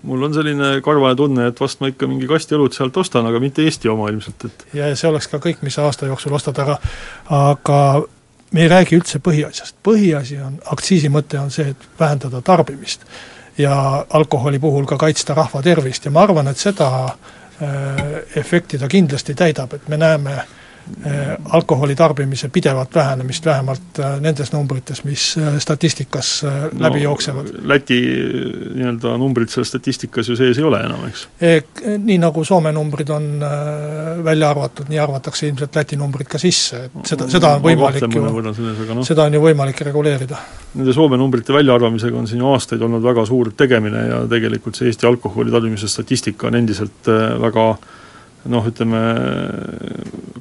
[0.03, 3.41] mul on selline karvane tunne, et vast ma ikka mingi kasti õlut sealt ostan, aga
[3.43, 6.59] mitte Eesti oma ilmselt, et ja see oleks ka kõik, mis sa aasta jooksul ostad,
[6.63, 6.79] aga
[7.35, 7.81] aga
[8.53, 13.05] me ei räägi üldse põhiasjast, põhiasi on, aktsiisi mõte on see, et vähendada tarbimist.
[13.59, 18.89] ja alkoholi puhul ka kaitsta rahva tervist ja ma arvan, et seda äh, efekti ta
[18.89, 20.58] kindlasti täidab, et me näeme Äh,
[21.53, 26.45] alkoholi tarbimise pidevat vähenemist, vähemalt äh, nendes numbrites, mis äh, statistikas
[26.79, 27.51] läbi no, jooksevad.
[27.63, 27.99] Läti
[28.75, 31.27] nii-öelda numbrid seal statistikas ju sees ei ole enam, eks?
[31.99, 33.29] Nii nagu Soome numbrid on
[34.25, 38.25] välja arvatud, nii arvatakse ilmselt Läti numbrid ka sisse, et seda, seda on võimalik ju,
[38.95, 39.05] no.
[39.07, 40.41] seda on ju võimalik reguleerida.
[40.75, 44.91] Nende Soome numbrite väljaarvamisega on siin ju aastaid olnud väga suur tegemine ja tegelikult see
[44.91, 47.09] Eesti alkoholi tarbimise statistika on endiselt
[47.43, 47.97] väga äh,
[48.49, 49.01] noh, ütleme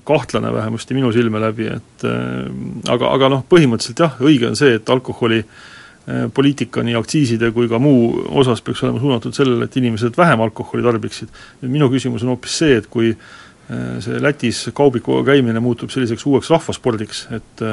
[0.08, 2.48] kahtlane vähemasti minu silme läbi, et äh,
[2.94, 7.70] aga, aga noh, põhimõtteliselt jah, õige on see, et alkoholi äh, poliitika nii aktsiiside kui
[7.72, 11.34] ka muu osas peaks olema suunatud sellele, et inimesed vähem alkoholi tarbiksid.
[11.68, 16.52] minu küsimus on hoopis see, et kui äh, see Lätis kaubikuga käimine muutub selliseks uueks
[16.56, 17.66] rahvaspordiks, et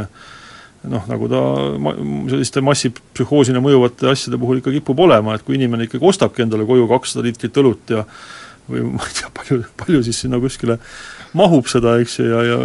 [0.90, 1.42] noh, nagu ta
[1.80, 1.94] ma-,
[2.32, 6.88] selliste massipsühhoosina mõjuvate asjade puhul ikka kipub olema, et kui inimene ikkagi ostabki endale koju
[6.90, 8.02] kakssada liitrit õlut ja
[8.70, 10.78] või ma ei tea, palju, palju siis sinna kuskile
[11.34, 12.58] mahub seda, eks ju, ja, ja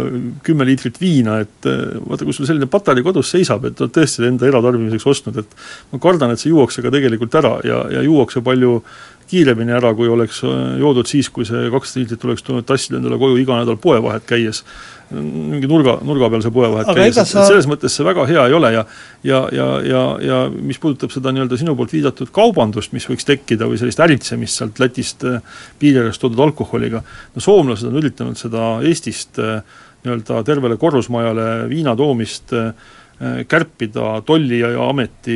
[0.46, 4.26] kümme liitrit viina, et eh, vaata, kui sul selline patarei kodus seisab, et oled tõesti
[4.28, 5.56] enda eratarbimiseks ostnud, et
[5.92, 8.78] ma kardan, et see juuakse ka tegelikult ära ja, ja juuakse palju
[9.30, 13.18] kiiremini ära, kui oleks äh, joodud siis, kui see kakssada liitrit oleks tulnud tassida endale
[13.20, 14.64] koju iga nädal poevahet käies.
[15.10, 17.44] Mingi nurga, nurga peal see poevahet Aga käies, et sa...
[17.48, 18.84] selles mõttes see väga hea ei ole ja
[19.26, 23.68] ja, ja, ja, ja mis puudutab seda nii-öelda sinu poolt viidatud kaubandust, mis võiks tekkida,
[23.70, 25.42] või sellist äritsemist sealt Lätist äh,
[25.82, 27.02] piiri äärest toodud alkoholiga,
[27.34, 29.60] no soomlased on üritanud seda Eestist äh,
[30.04, 32.54] nii-öelda tervele korrusmajale viina toomist
[33.20, 35.34] kärpida tolli ja ameti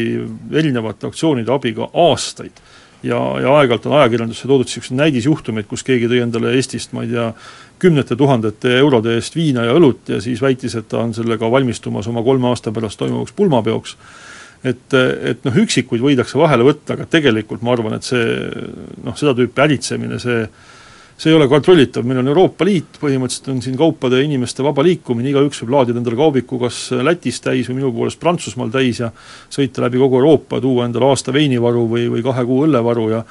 [0.57, 2.63] erinevate aktsioonide abiga aastaid
[3.05, 7.13] ja, ja aeg-ajalt on ajakirjandusse toodud niisuguseid näidisjuhtumeid, kus keegi tõi endale Eestist, ma ei
[7.13, 7.31] tea,
[7.83, 12.09] kümnete tuhandete eurode eest viina ja õlut ja siis väitis, et ta on sellega valmistumas
[12.09, 13.97] oma kolme aasta pärast toimuvaks pulmapeoks.
[14.65, 14.95] et,
[15.31, 18.25] et noh, üksikuid võidakse vahele võtta, aga tegelikult ma arvan, et see
[19.05, 20.47] noh, seda tüüpi äritsemine, see
[21.17, 24.83] see ei ole kontrollitav, meil on Euroopa Liit, põhimõtteliselt on siin kaupade ja inimeste vaba
[24.83, 29.13] liikumine, igaüks võib laadida endale kaubiku kas Lätis täis või minu poolest Prantsusmaal täis ja
[29.53, 33.23] sõita läbi kogu Euroopa, tuua endale aasta veinivaru või, või kahe kuu õllevaru ja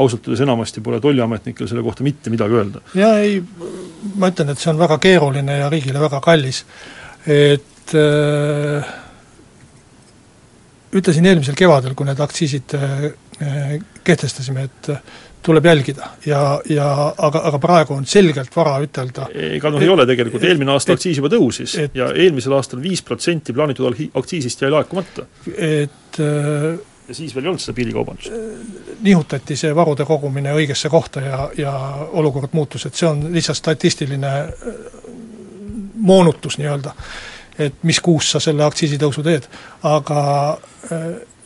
[0.00, 2.82] ausalt öeldes enamasti pole tolliametnikel selle kohta mitte midagi öelda.
[2.94, 3.40] jaa, ei,
[4.16, 6.64] ma ütlen, et see on väga keeruline ja riigile väga kallis.
[7.26, 8.92] et äh,
[10.92, 13.10] ütlesin eelmisel kevadel, kui need aktsiisid äh,
[14.04, 14.92] kehtestasime, et
[15.42, 20.06] tuleb jälgida ja, ja aga, aga praegu on selgelt vara ütelda ega noh, ei ole
[20.08, 24.72] tegelikult, eelmine aasta aktsiis juba tõusis et, ja eelmisel aastal viis protsenti plaanitud aktsiisist jäi
[24.74, 25.26] laekumata.
[25.56, 28.30] et äh, ja siis veel ei olnud seda piirikaubandust?
[28.36, 31.74] Äh, nihutati see varude kogumine õigesse kohta ja, ja
[32.12, 34.80] olukord muutus, et see on lihtsalt statistiline äh,
[36.00, 36.94] moonutus nii-öelda,
[37.60, 39.48] et mis kuus sa selle aktsiisitõusu teed,
[39.84, 40.20] aga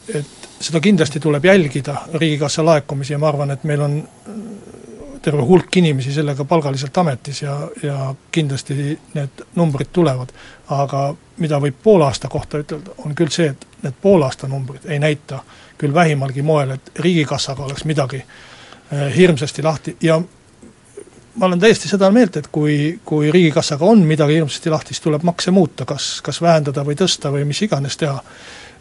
[0.09, 4.03] et seda kindlasti tuleb jälgida, Riigikassa laekumisi, ja ma arvan, et meil on
[5.25, 10.33] terve hulk inimesi sellega palgaliselt ametis ja, ja kindlasti need numbrid tulevad.
[10.69, 14.99] aga mida võib poole aasta kohta ütelda, on küll see, et need poolaasta numbrid ei
[14.99, 15.41] näita
[15.79, 20.21] küll vähimalgi moel, et Riigikassaga oleks midagi eh, hirmsasti lahti ja
[21.35, 25.25] ma olen täiesti seda meelt, et kui, kui Riigikassaga on midagi hirmsasti lahti, siis tuleb
[25.25, 28.21] makse muuta, kas, kas vähendada või tõsta või mis iganes teha.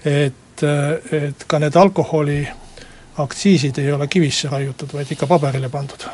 [0.06, 6.06] et et, et ka need alkoholiaktsiisid ei ole kivisse raiutud, vaid ikka paberile pandud.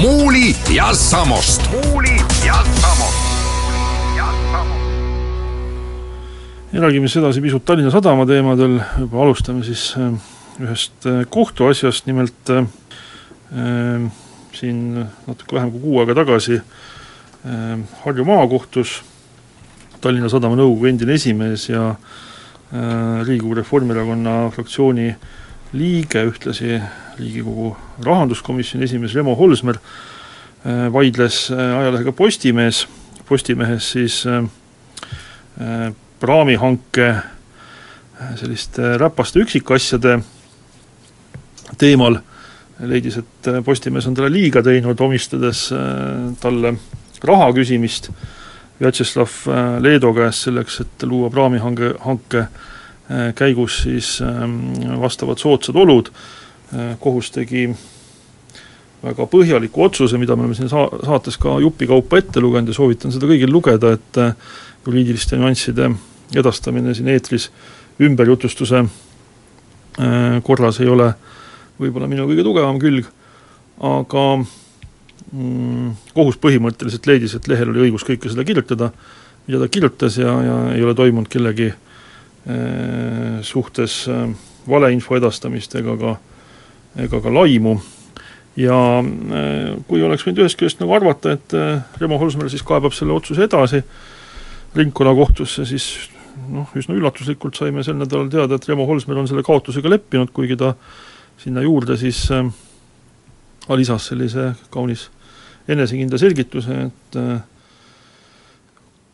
[0.00, 1.70] muuli ja Samost.
[1.70, 3.18] muuli ja Samost.
[6.72, 10.12] ja räägime siis edasi pisut Tallinna Sadama teemadel, juba alustame siis äh,
[10.60, 12.64] ühest äh, kohtuasjast, nimelt äh,
[14.52, 16.62] siin natuke vähem kui kuu aega tagasi äh,
[17.40, 18.98] Harju maakohtus
[20.00, 25.10] Tallinna Sadama nõukogu endine esimees ja äh, Riigikogu Reformierakonna fraktsiooni
[25.76, 26.78] liige, ühtlasi
[27.18, 27.74] Riigikogu
[28.04, 32.86] rahanduskomisjoni esimees Remo Holsmer äh, vaidles ajalehega Postimees,
[33.28, 34.24] Postimehes siis
[36.20, 37.08] praamihanke
[38.40, 40.16] selliste räpaste üksikasjade
[41.78, 42.16] teemal,
[42.80, 45.68] leidis, et Postimees on talle liiga teinud, omistades
[46.40, 46.74] talle
[47.24, 48.10] raha küsimist
[48.80, 49.32] Vjatšeslav
[49.84, 52.46] Leedo käest selleks, et luua praamihange, hanke
[53.36, 54.54] käigus siis ähm,
[55.02, 56.08] vastavad soodsad olud,
[57.02, 57.66] kohus tegi
[59.02, 63.12] väga põhjaliku otsuse, mida me oleme siin saa-, saates ka jupikaupa ette lugenud ja soovitan
[63.12, 64.20] seda kõigil lugeda, et
[64.86, 65.90] juriidiliste nüansside
[66.36, 67.48] edastamine siin eetris
[68.00, 71.10] ümberjutustuse äh, korras ei ole
[71.80, 73.08] võib-olla minu kõige tugevam külg,
[73.80, 74.24] aga
[75.30, 78.90] kohus põhimõtteliselt leidis, et lehel oli õigus kõike seda kirjutada,
[79.46, 84.26] mida ta kirjutas ja, ja ei ole toimunud kellegi äh, suhtes äh,
[84.68, 86.16] valeinfo edastamist ega ka,
[87.06, 87.78] ega ka laimu.
[88.58, 88.76] ja
[89.88, 91.54] kui oleks võinud ühest küljest nagu arvata, et
[92.00, 93.78] Remo Holsmer siis kaebab selle otsuse edasi
[94.76, 95.86] ringkonnakohtusse, siis
[96.50, 100.58] noh, üsna üllatuslikult saime sel nädalal teada, et Remo Holsmer on selle kaotusega leppinud, kuigi
[100.60, 100.74] ta
[101.40, 102.50] sinna juurde siis äh,
[103.78, 105.08] lisas sellise kaunis
[105.70, 107.38] enesekindla selgituse, et äh,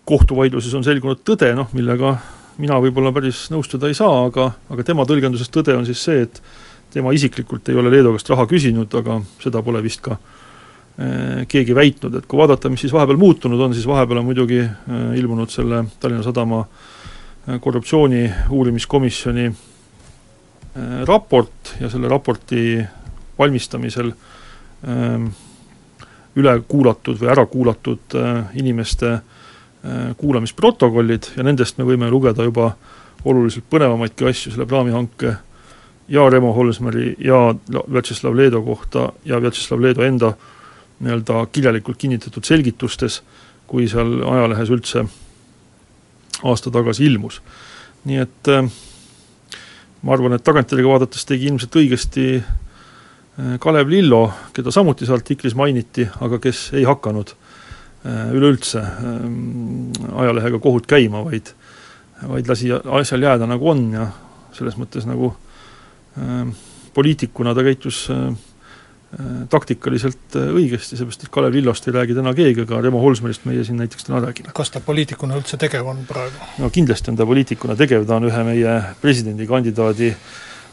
[0.07, 2.17] kohtuvaidluses on selgunud tõde, noh millega
[2.63, 6.41] mina võib-olla päris nõustuda ei saa, aga, aga tema tõlgenduses tõde on siis see, et
[6.95, 11.77] tema isiklikult ei ole Leedu käest raha küsinud, aga seda pole vist ka äh, keegi
[11.77, 15.53] väitnud, et kui vaadata, mis siis vahepeal muutunud on, siis vahepeal on muidugi äh, ilmunud
[15.53, 16.65] selle Tallinna Sadama
[17.63, 19.45] korruptsiooni uurimiskomisjoni
[21.07, 22.81] raport ja selle raporti
[23.39, 24.11] valmistamisel
[24.89, 25.29] ähm,
[26.37, 32.75] üle kuulatud või ära kuulatud äh, inimeste äh, kuulamisprotokollid ja nendest me võime lugeda juba
[33.25, 35.37] oluliselt põnevamaidki asju selle praamihanke
[36.09, 40.35] ja Remo Holsmeri ja Vjatšeslav Leedo kohta ja Vjatšeslav Leedo enda
[41.01, 43.21] nii-öelda kirjalikult kinnitatud selgitustes,
[43.67, 45.03] kui seal ajalehes üldse
[46.45, 47.41] aasta tagasi ilmus.
[48.07, 48.69] nii et äh,
[50.03, 52.27] ma arvan, et tagantjärgi vaadates tegi ilmselt õigesti
[53.61, 54.23] Kalev Lillo,
[54.57, 58.81] keda samuti seal artiklis mainiti, aga kes ei hakanud äh, üleüldse
[60.17, 61.53] ajalehega kohut käima, vaid
[62.17, 64.07] vaid lasi asjal jääda, nagu on ja
[64.57, 65.35] selles mõttes nagu
[66.97, 68.07] poliitikuna ta käitus
[69.15, 73.45] Äh, taktikaliselt äh, õigesti, seepärast et Kalev Lillost ei räägi täna keegi, aga Remo Holsmerist
[73.47, 74.51] meie siin näiteks täna räägime.
[74.53, 76.49] kas ta poliitikuna üldse tegev on praegu?
[76.59, 80.11] no kindlasti on ta poliitikuna tegev, ta on ühe meie presidendikandidaadi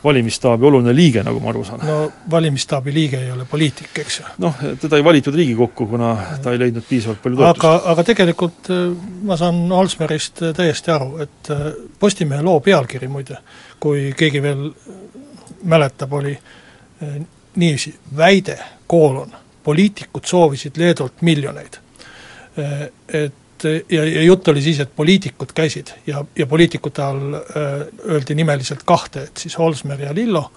[0.03, 1.83] valimisstaabi oluline liige, nagu ma aru saan.
[1.87, 4.25] no valimisstaabi liige ei ole poliitik, eks ju.
[4.43, 7.65] noh, teda ei valitud Riigikokku, kuna ta ei leidnud piisavalt palju toetust.
[7.65, 8.81] aga, aga tegelikult äh,
[9.29, 11.53] ma saan Holsmerist täiesti aru, et
[11.99, 13.39] Postimehe loo pealkiri muide,
[13.79, 14.67] kui keegi veel
[15.63, 16.33] mäletab, oli
[17.55, 19.31] niiviisi, väide, koolon,
[19.63, 21.79] poliitikud soovisid Leedult miljoneid.
[23.13, 23.33] Et
[23.65, 28.83] ja, ja jutt oli siis, et poliitikud käisid ja, ja poliitikute all öö, öeldi nimeliselt
[28.85, 30.51] kahte, et siis Holsmer ja Lillo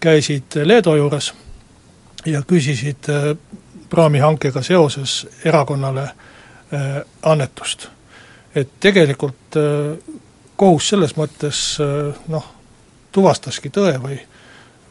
[0.00, 1.32] käisid Leedo juures
[2.26, 3.34] ja küsisid öö,
[3.90, 6.08] praamihankega seoses erakonnale
[6.72, 7.88] öö, annetust.
[8.54, 9.58] et tegelikult
[10.56, 11.58] kohus selles mõttes
[12.28, 12.46] noh,
[13.12, 14.16] tuvastaski tõe või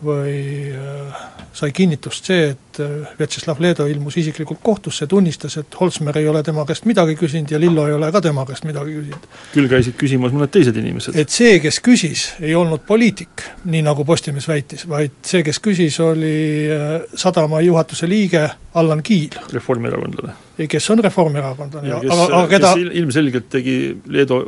[0.03, 1.23] või äh,
[1.55, 6.41] sai kinnitust see, et äh, Vjatšeslav Leedo ilmus isiklikult kohtusse, tunnistas, et Holsmer ei ole
[6.43, 9.29] tema käest midagi küsinud ja Lillo ei ole ka tema käest midagi küsinud.
[9.53, 11.15] küll käisid küsimas mõned teised inimesed.
[11.19, 15.99] et see, kes küsis, ei olnud poliitik, nii nagu Postimees väitis, vaid see, kes küsis,
[16.03, 16.35] oli
[16.75, 19.39] äh, sadama juhatuse liige Allan Kiil.
[19.53, 20.35] reformierakondlane.
[20.67, 23.77] kes on reformierakondlane aga, aga keda kes ilmselgelt tegi
[24.11, 24.43] Leedo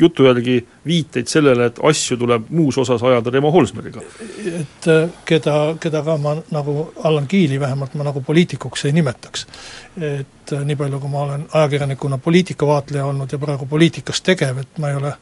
[0.00, 4.02] jutu järgi viiteid sellele, et asju tuleb muus osas ajada Remo Holsmeriga.
[4.46, 9.46] et äh, keda, keda ka ma nagu, Allan Kiili vähemalt ma nagu poliitikuks ei nimetaks.
[9.96, 14.78] et äh, nii palju, kui ma olen ajakirjanikuna poliitikavaatleja olnud ja praegu poliitikas tegev, et
[14.78, 15.12] ma ei ole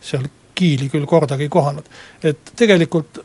[0.00, 1.84] seal Kiili küll kordagi kohanud.
[2.22, 3.24] et tegelikult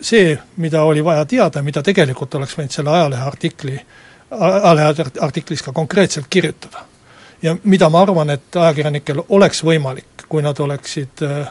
[0.00, 3.78] see, mida oli vaja teada, mida tegelikult oleks võinud selle ajalehe artikli,
[4.30, 6.84] ajalehe artiklis ka konkreetselt kirjutada
[7.44, 11.50] ja mida ma arvan, et ajakirjanikel oleks võimalik, kui nad oleksid äh,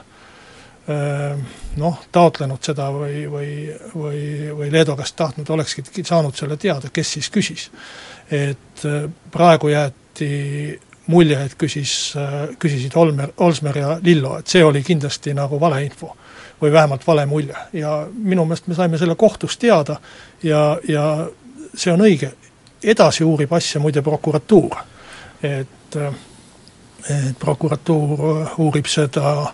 [0.90, 1.44] äh,
[1.78, 3.52] noh, taotlenud seda või, või,
[3.94, 4.24] või,
[4.58, 7.70] või Leedo käest tahtnud, olekski saanud selle teada, kes siis küsis.
[8.32, 12.14] et äh, praegu jäeti mulje, et küsis,
[12.60, 16.14] küsisid Olmer, Olsmer ja Lillo, et see oli kindlasti nagu valeinfo
[16.62, 19.98] või vähemalt vale mulje ja minu meelest me saime selle kohtus teada
[20.44, 21.28] ja, ja
[21.76, 22.32] see on õige,
[22.84, 24.78] edasi uurib asja muide prokuratuur.
[25.44, 28.24] et, et prokuratuur
[28.58, 29.54] uurib seda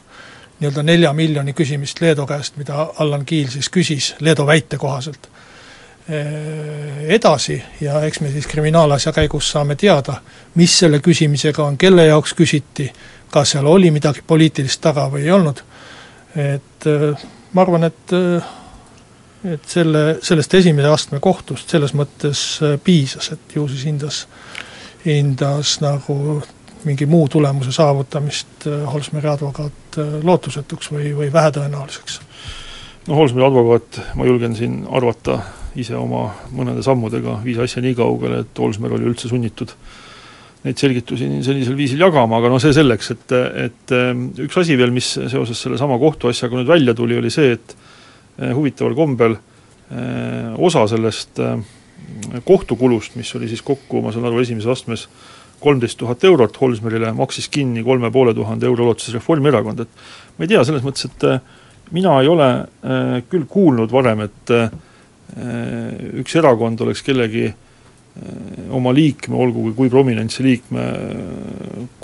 [0.60, 5.30] nii-öelda nelja miljoni küsimist Leedo käest, mida Allan Kiil siis küsis Leedo väite kohaselt
[7.08, 7.64] edasi.
[7.82, 10.20] Ja eks me siis kriminaalasja käigus saame teada,
[10.56, 12.90] mis selle küsimisega on, kelle jaoks küsiti,
[13.32, 15.62] kas seal oli midagi poliitilist taga või ei olnud,
[16.36, 16.90] et
[17.54, 18.18] ma arvan, et
[19.48, 22.40] et selle, sellest esimese astme kohtust selles mõttes
[22.84, 24.26] piisas, et ju siis hindas,
[25.06, 26.42] hindas nagu
[26.86, 32.20] mingi muu tulemuse saavutamist Holsmeri advokaat lootusetuks või, või vähetõenäoliseks.
[33.08, 35.42] no Holsmeri advokaat, ma julgen siin arvata,
[35.80, 39.76] ise oma mõnede sammudega viis asja nii kaugele, et Olsmer oli üldse sunnitud
[40.66, 44.92] neid selgitusi sellisel viisil jagama, aga noh, see selleks, et, et ähm, üks asi veel,
[44.92, 47.76] mis seoses sellesama kohtuasjaga nüüd välja tuli, oli see, et
[48.42, 51.56] äh, huvitaval kombel äh, osa sellest äh,
[52.46, 55.08] kohtukulust, mis oli siis kokku, ma saan aru, esimeses astmes
[55.60, 60.04] kolmteist tuhat eurot Holsmerile, maksis kinni kolme poole tuhande euro ulatuses Reformierakond, et
[60.38, 61.26] ma ei tea, selles mõttes, et
[61.96, 62.50] mina ei ole
[63.32, 64.54] küll kuulnud varem, et
[66.22, 67.50] üks erakond oleks kellegi
[68.76, 70.84] oma liikme, olgugi kui prominentse liikme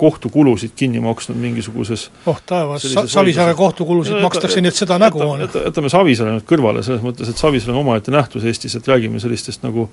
[0.00, 5.44] kohtukulusid kinni maksnud mingisuguses oh taevas, Savisaare kohtukulusid makstakse, nii et seda nägu on.
[5.44, 9.66] jätame Savisaare nüüd kõrvale, selles mõttes, et Savisaar on omaette nähtus Eestis, et räägime sellistest
[9.66, 9.88] nagu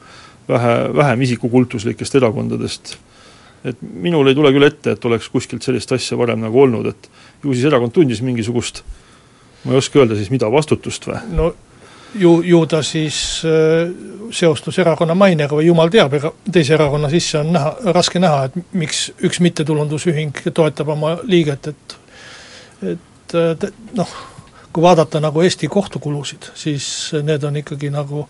[0.49, 2.97] vähe, vähem isikukultuslikest erakondadest.
[3.63, 7.09] et minul ei tule küll ette, et oleks kuskilt sellist asja varem nagu olnud, et
[7.43, 8.83] ju siis erakond tundis mingisugust
[9.63, 11.21] ma ei oska öelda siis mida, vastutust või?
[11.35, 11.53] no
[12.15, 13.89] ju, ju ta siis äh,
[14.31, 18.75] seostus erakonna mainega või jumal teab, ega teise erakonna sisse on näha, raske näha, et
[18.77, 21.97] miks üks mittetulundusühing toetab oma liiget, et
[22.83, 24.15] et äh, noh,
[24.73, 26.87] kui vaadata nagu Eesti kohtukulusid, siis
[27.23, 28.25] need on ikkagi nagu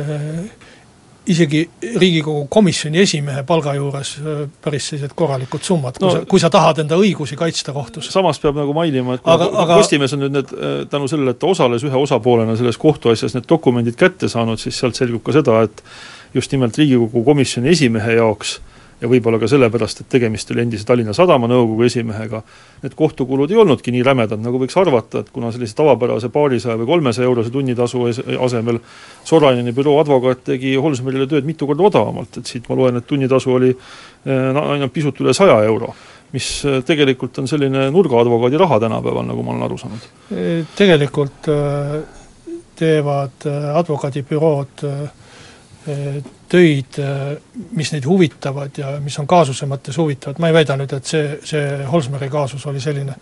[0.00, 0.67] äh,
[1.28, 1.62] isegi
[1.96, 6.50] Riigikogu komisjoni esimehe palga juures äh, päris sellised korralikud summad, kui no, sa, kui sa
[6.52, 8.10] tahad enda õigusi kaitsta kohtus.
[8.12, 11.42] samas peab nagu mainima, et aga, aga Postimees on nüüd need, äh, tänu sellele, et
[11.42, 15.60] ta osales ühe osapoolena selles kohtuasjas, need dokumendid kätte saanud, siis sealt selgub ka seda,
[15.68, 15.84] et
[16.34, 20.86] just nimelt Riigikogu komisjoni esimehe jaoks äh, ja võib-olla ka sellepärast, et tegemist oli endise
[20.86, 22.40] Tallinna Sadama nõukogu esimehega,
[22.82, 26.90] need kohtukulud ei olnudki nii rämedad, nagu võiks arvata, et kuna sellise tavapärase paarisaja või
[26.90, 28.04] kolmesaja eurose tunnitasu
[28.44, 28.80] asemel
[29.28, 33.54] Soraineni büroo advokaat tegi Holsmerile tööd mitu korda odavamalt, et siit ma loen, et tunnitasu
[33.54, 35.94] oli eh, ainult pisut üle saja euro
[36.32, 40.08] mis eh, tegelikult on selline nurgaadvokaadi raha tänapäeval, nagu ma olen aru saanud.
[40.76, 41.94] Tegelikult eh,
[42.78, 43.46] teevad
[43.78, 44.84] advokaadibürood
[46.48, 46.96] töid,
[47.76, 51.38] mis neid huvitavad ja mis on kaasuse mõttes huvitavad, ma ei väida nüüd, et see,
[51.44, 53.14] see Holsmeri kaasus oli selline.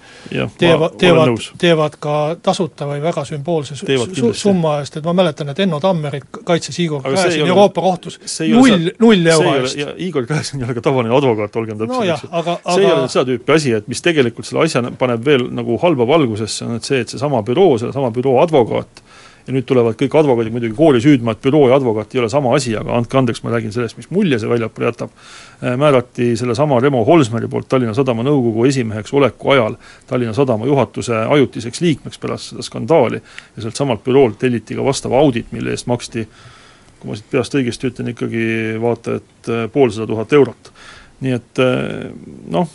[0.58, 5.62] teevad, teevad, teevad ka tasuta või väga sümboolse su summa eest, et ma mäletan, et
[5.64, 8.20] Enno Tammerit kaitses Igor Gräzin Euroopa kohtus
[8.52, 9.78] null, null euro eest.
[9.80, 12.58] ja Igor Gräzin ei ole ka tavaline advokaat, olgem täpsed no, see aga...
[12.76, 16.66] ei ole seda tüüpi asi, et mis tegelikult selle asja paneb veel nagu halba valgusesse,
[16.68, 19.02] on et see, et seesama büroo, sellesama büroo advokaat
[19.46, 22.54] ja nüüd tulevad kõik advokaadid muidugi kooli süüdma, et büroo ja advokaat ei ole sama
[22.56, 25.14] asi, aga andke andeks, ma räägin sellest, mis mulje see väljapoole jätab,
[25.62, 29.78] äh, määrati sellesama Remo Holsmeri poolt Tallinna Sadama nõukogu esimeheks oleku ajal
[30.10, 35.14] Tallinna Sadama juhatuse ajutiseks liikmeks pärast seda skandaali ja sealt samalt büroolt telliti ka vastav
[35.14, 36.26] audit, mille eest maksti
[37.00, 38.46] kui ma siit peast õigesti ütlen, ikkagi
[38.82, 40.72] vaata et äh, poolsada tuhat eurot.
[41.20, 42.10] nii et äh,
[42.52, 42.68] noh,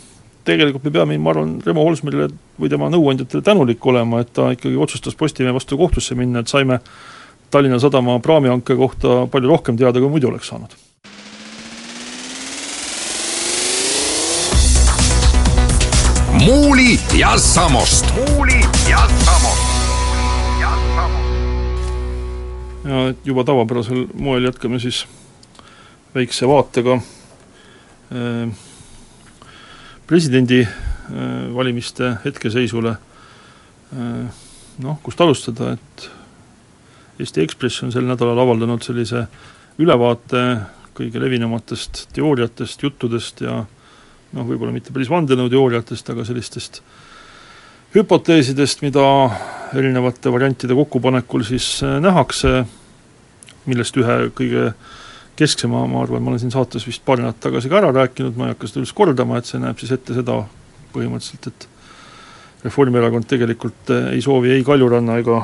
[0.44, 2.28] tegelikult me peame, ma arvan, Remo Holsmerile
[2.60, 6.80] või tema nõuandjatele tänulik olema, et ta ikkagi otsustas Postimehe vastu kohtusse minna, et saime
[7.52, 10.78] Tallinna Sadama praamihanke kohta palju rohkem teada, kui muidu oleks saanud.
[16.42, 18.06] muuli ja Samost.
[18.14, 18.60] muuli
[18.90, 19.62] ja Samost.
[22.84, 25.04] ja et juba tavapärasel moel jätkame siis
[26.14, 28.48] väikse vaatega äh,
[30.12, 32.96] presidendivalimiste äh, hetkeseisule.
[33.96, 34.26] Äh,
[34.84, 36.10] noh, kust alustada, et
[37.22, 39.26] Eesti Ekspress on sel nädalal avaldanud sellise
[39.80, 40.42] ülevaate
[40.96, 46.82] kõige levinumatest teooriatest, juttudest ja noh, võib-olla mitte päris vandenõuteooriatest, aga sellistest
[47.96, 49.04] hüpoteesidest, mida
[49.76, 52.66] erinevate variantide kokkupanekul siis äh, nähakse,
[53.64, 55.01] millest ühe kõige keskse,
[55.68, 58.48] ma, ma arvan, ma olen siin saates vist paar nädalat tagasi ka ära rääkinud, ma
[58.48, 60.42] ei hakka seda üles kordama, et see näeb siis ette seda
[60.92, 61.68] põhimõtteliselt, et
[62.62, 65.40] Reformierakond tegelikult ei soovi ei Kaljuranna ega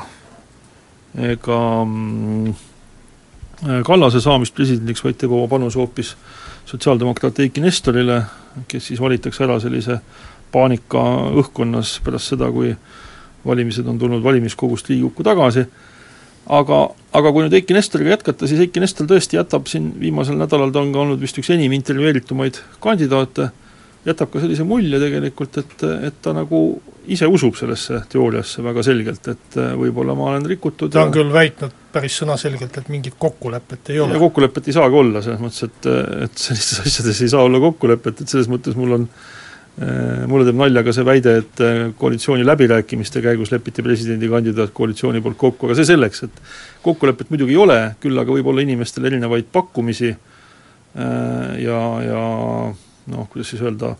[1.17, 2.53] ega mm,
[3.85, 6.13] Kallase saamist presidendiks, vaid teeb oma panuse hoopis
[6.69, 8.21] sotsiaaldemokraat Eiki Nestorile,
[8.71, 9.99] kes siis valitakse ära sellise
[10.53, 11.01] paanika
[11.41, 12.71] õhkkonnas pärast seda, kui
[13.45, 15.65] valimised on tulnud valimiskogust Riigikokku tagasi,
[16.49, 16.81] aga,
[17.15, 20.83] aga kui nüüd Eiki Nestoriga jätkata, siis Eiki Nestor tõesti jätab siin viimasel nädalal, ta
[20.83, 23.49] on ka olnud vist üks enim intervjueeritumaid kandidaate,
[24.07, 26.63] jätab ka sellise mulje tegelikult, et, et ta nagu
[27.09, 31.15] ise usub sellesse teooriasse väga selgelt, et äh, võib-olla ma olen rikutud ta on ja...
[31.15, 34.19] küll väitnud päris sõnaselgelt, et mingit kokkulepet ei ole.
[34.21, 35.89] kokkulepet ei saagi olla, selles mõttes, et,
[36.27, 39.38] et sellistes asjades ei saa olla kokkulepet, et selles mõttes mul on äh,
[40.27, 45.37] mulle teeb nalja ka see väide, et äh, koalitsiooni läbirääkimiste käigus lepiti presidendikandidaat koalitsiooni poolt
[45.39, 46.41] kokku, aga see selleks, et
[46.83, 52.21] kokkulepet muidugi ei ole, küll aga võib olla inimestel erinevaid pakkumisi ja, ja
[53.13, 53.93] noh, kuidas siis öelda,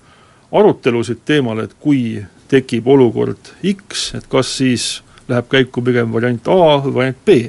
[0.52, 2.18] arutelusid teemal, et kui
[2.50, 4.90] tekib olukord X, et kas siis
[5.30, 7.40] läheb käiku pigem variant A või variant B.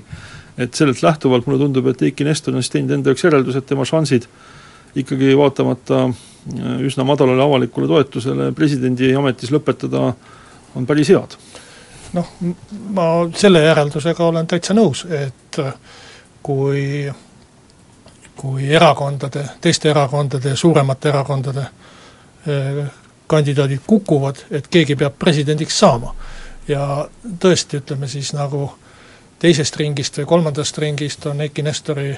[0.60, 3.66] et sellelt lähtuvalt mulle tundub, et Eiki Nestor on siis teinud enda jaoks järelduse, et
[3.66, 4.28] tema šansid
[5.00, 6.26] ikkagi vaatamata äh,
[6.80, 10.12] üsna madalale avalikule toetusele presidendi ametis lõpetada
[10.76, 11.36] on päris head.
[12.12, 12.30] noh,
[12.90, 15.60] ma selle järeldusega olen täitsa nõus, et
[16.42, 17.10] kui
[18.40, 21.64] kui erakondade, teiste erakondade, suuremate erakondade
[22.46, 22.86] eh,
[23.28, 26.14] kandidaadid kukuvad, et keegi peab presidendiks saama.
[26.68, 27.08] ja
[27.42, 28.72] tõesti, ütleme siis nagu
[29.38, 32.12] teisest ringist või kolmandast ringist on Eiki Nestori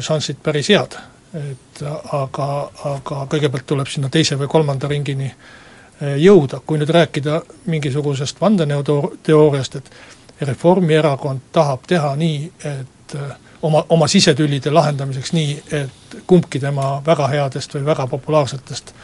[0.00, 0.96] šansid päris head.
[1.38, 2.48] Et aga,
[2.92, 7.40] aga kõigepealt tuleb sinna teise või kolmanda ringini eh, jõuda, kui nüüd rääkida
[7.72, 9.94] mingisugusest vandenõuteooriast, et
[10.42, 13.16] Reformierakond tahab teha nii, et
[13.62, 18.94] oma, oma sisetülide lahendamiseks nii, et kumbki tema väga headest või väga populaarsetest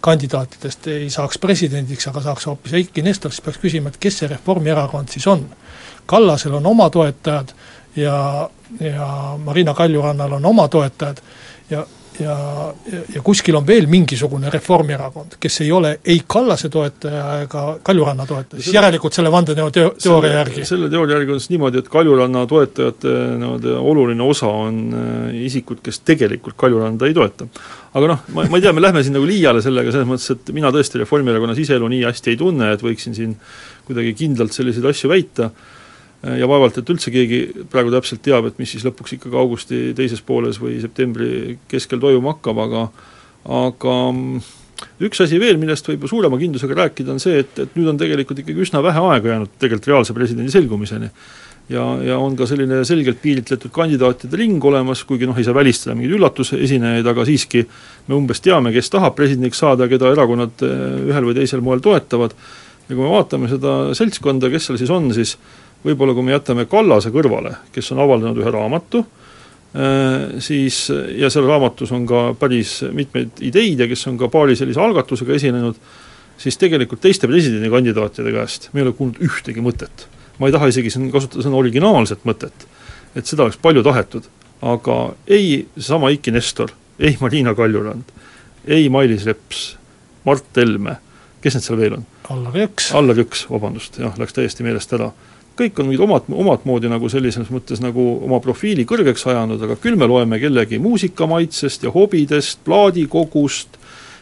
[0.00, 4.28] kandidaatidest ei saaks presidendiks, aga saaks hoopis Eiki Nestor, siis peaks küsima, et kes see
[4.30, 5.46] Reformierakond siis on.
[6.06, 7.52] Kallasel on oma toetajad
[7.96, 8.18] ja,
[8.80, 9.08] ja
[9.44, 11.22] Marina Kaljurannal on oma toetajad
[11.70, 11.86] ja
[12.20, 12.36] ja,
[12.92, 18.26] ja, ja kuskil on veel mingisugune Reformierakond, kes ei ole ei Kallase toetaja ega Kaljuranna
[18.26, 20.64] toetaja, siis järelikult selle vandenõu teo-, teooria järgi.
[20.68, 25.82] selle teooria järgi on siis niimoodi, et Kaljuranna toetajate nii-öelda oluline osa on äh, isikud,
[25.84, 27.48] kes tegelikult Kaljuranda ei toeta.
[27.94, 30.54] aga noh, ma, ma ei tea, me lähme siin nagu liiale sellega, selles mõttes, et
[30.56, 33.36] mina tõesti Reformierakonna siseelu nii hästi ei tunne, et võiksin siin
[33.86, 35.50] kuidagi kindlalt selliseid asju väita
[36.40, 40.22] ja vaevalt, et üldse keegi praegu täpselt teab, et mis siis lõpuks ikkagi augusti teises
[40.26, 42.86] pooles või septembri keskel toimuma hakkab, aga
[43.46, 44.46] aga mm,
[45.06, 48.00] üks asi veel, millest võib ju suurema kindlusega rääkida, on see, et, et nüüd on
[48.00, 51.10] tegelikult ikkagi üsna vähe aega jäänud tegelikult reaalse presidendi selgumiseni.
[51.70, 55.96] ja, ja on ka selline selgelt piiritletud kandidaatide ring olemas, kuigi noh, ei saa välistada
[55.96, 57.64] mingeid üllatusesinejaid, aga siiski
[58.06, 62.36] me umbes teame, kes tahab presidendiks saada, keda erakonnad eh, ühel või teisel moel toetavad,
[62.86, 65.36] ja kui me vaatame seda seltskonda, kes seal siis on, siis
[65.86, 69.02] võib-olla kui me jätame Kallase kõrvale, kes on avaldanud ühe raamatu,
[69.76, 70.86] äh, siis,
[71.18, 75.36] ja seal raamatus on ka päris mitmeid ideid ja kes on ka paari sellise algatusega
[75.36, 75.78] esinenud,
[76.40, 80.08] siis tegelikult teiste presidendikandidaatide käest me ei ole kuulnud ühtegi mõtet.
[80.38, 82.66] ma ei taha isegi siin kasutada sõna originaalset mõtet,
[83.16, 84.26] et seda oleks palju tahetud,
[84.60, 88.10] aga ei seesama Eiki Nestor, ei Marina Kaljurand,
[88.66, 89.76] ei Mailis Reps,
[90.26, 90.98] Mart Helme,
[91.40, 92.04] kes need seal veel on?
[92.34, 92.90] Allar Jõks.
[92.98, 95.12] Allar Jõks, vabandust, jah, läks täiesti meelest ära
[95.56, 99.78] kõik on mingid omad, omat moodi nagu sellises mõttes nagu oma profiili kõrgeks ajanud, aga
[99.80, 103.78] küll me loeme kellegi muusikamaitsest ja hobidest, plaadikogust,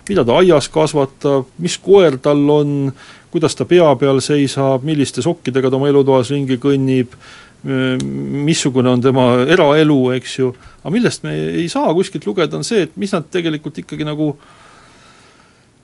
[0.08, 2.92] mida ta aias kasvatab, mis koer tal on,
[3.34, 7.16] kuidas ta pea peal seisab, milliste sokkidega ta oma elutoas ringi kõnnib,
[7.64, 10.50] missugune on tema eraelu, eks ju,
[10.82, 11.32] aga millest me
[11.62, 14.52] ei saa kuskilt lugeda, on see, et mis nad tegelikult ikkagi nagu äh,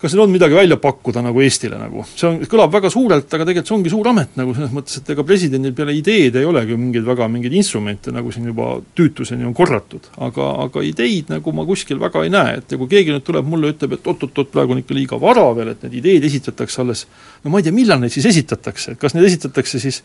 [0.01, 3.47] kas neil on midagi välja pakkuda nagu Eestile nagu, see on, kõlab väga suurelt, aga
[3.47, 6.79] tegelikult see ongi suur amet nagu selles mõttes, et ega presidendil peale ideed ei olegi
[6.81, 10.09] mingeid väga mingeid instrumente, nagu siin juba tüütuseni on korratud.
[10.17, 13.49] aga, aga ideid nagu ma kuskil väga ei näe, et ja kui keegi nüüd tuleb
[13.53, 17.05] mulle, ütleb, et oot-oot-oot, praegu on ikka liiga vara veel, et need ideed esitatakse alles
[17.45, 20.01] no ma ei tea, millal neid siis esitatakse, et kas need esitatakse siis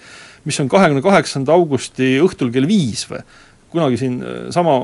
[0.45, 3.23] mis on kahekümne kaheksanda augusti õhtul kell viis või?
[3.75, 4.77] Kunagi siin äh, sama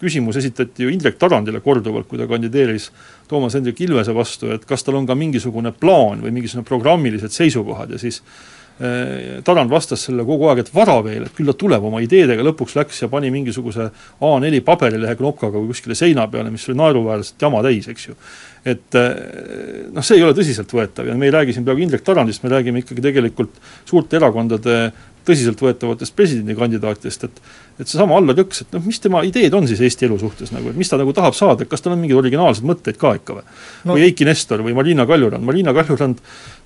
[0.00, 2.90] küsimus esitati ju Indrek Tarandile korduvalt, kui ta kandideeris
[3.28, 7.94] Toomas Hendrik Ilvese vastu, et kas tal on ka mingisugune plaan või mingisugune programmilised seisukohad
[7.94, 11.84] ja siis äh, Tarand vastas sellele kogu aeg, et vara veel, et küll ta tuleb
[11.86, 13.88] oma ideedega, lõpuks läks ja pani mingisuguse
[14.18, 18.18] A4 paberilehe knopkaga kuskile seina peale, mis oli naeruväärselt jama täis, eks ju.
[18.64, 22.42] et eh, noh, see ei ole tõsiseltvõetav ja me ei räägi siin praegu Indrek Tarandist,
[22.42, 24.78] me räägime ikkagi tegelikult suurte erakondade
[25.24, 27.40] tõsiseltvõetavatest presidendikandidaatidest, et
[27.74, 30.70] et seesama Allar Jõks, et noh, mis tema ideed on siis Eesti elu suhtes nagu,
[30.70, 33.34] et mis ta nagu tahab saada, et kas tal on mingeid originaalseid mõtteid ka ikka
[33.40, 33.96] või no.?
[33.96, 36.20] või Eiki Nestor või Marina Kaljurand, Marina Kaljurand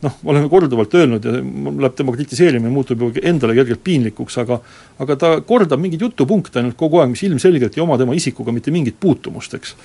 [0.05, 4.61] noh, oleme korduvalt öelnud ja mul läheb tema kritiseerimine, muutub ju endale kergelt piinlikuks, aga
[5.01, 8.75] aga ta kordab mingeid jutupunkte ainult kogu aeg, mis ilmselgelt ei oma tema isikuga mitte
[8.75, 9.77] mingit puutumust, eks.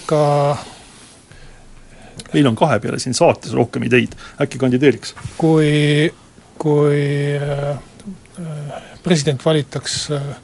[0.00, 0.22] ega
[2.32, 5.14] meil on kahe peale siin saates rohkem ideid, äkki kandideeriks?
[5.38, 6.10] kui,
[6.58, 7.04] kui
[7.38, 7.76] äh,
[8.42, 10.40] äh president valitakse äh,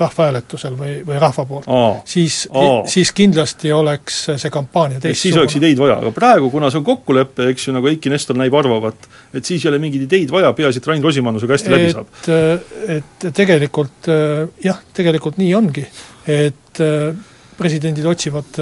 [0.00, 1.68] rahvahääletusel või, või rahva poolt,
[2.08, 2.42] siis,
[2.88, 5.20] siis kindlasti oleks see kampaania teistsugune.
[5.20, 8.38] siis oleks ideid vaja, aga praegu, kuna see on kokkulepe, eks ju, nagu Eiki Nestor
[8.40, 11.76] näib arvavat, et siis ei ole mingeid ideid vaja, peaasi, et Rain Rosimannusega hästi et,
[11.76, 12.16] läbi saab.
[12.32, 15.84] Äh, et tegelikult äh, jah, tegelikult nii ongi,
[16.30, 16.84] et
[17.60, 18.56] presidendid otsivad,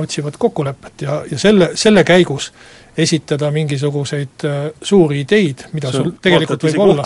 [0.00, 2.52] otsivad kokkulepet ja, ja selle, selle käigus
[2.98, 4.44] esitada mingisuguseid
[4.82, 7.04] suuri ideid, mida sul tegelikult võib olla,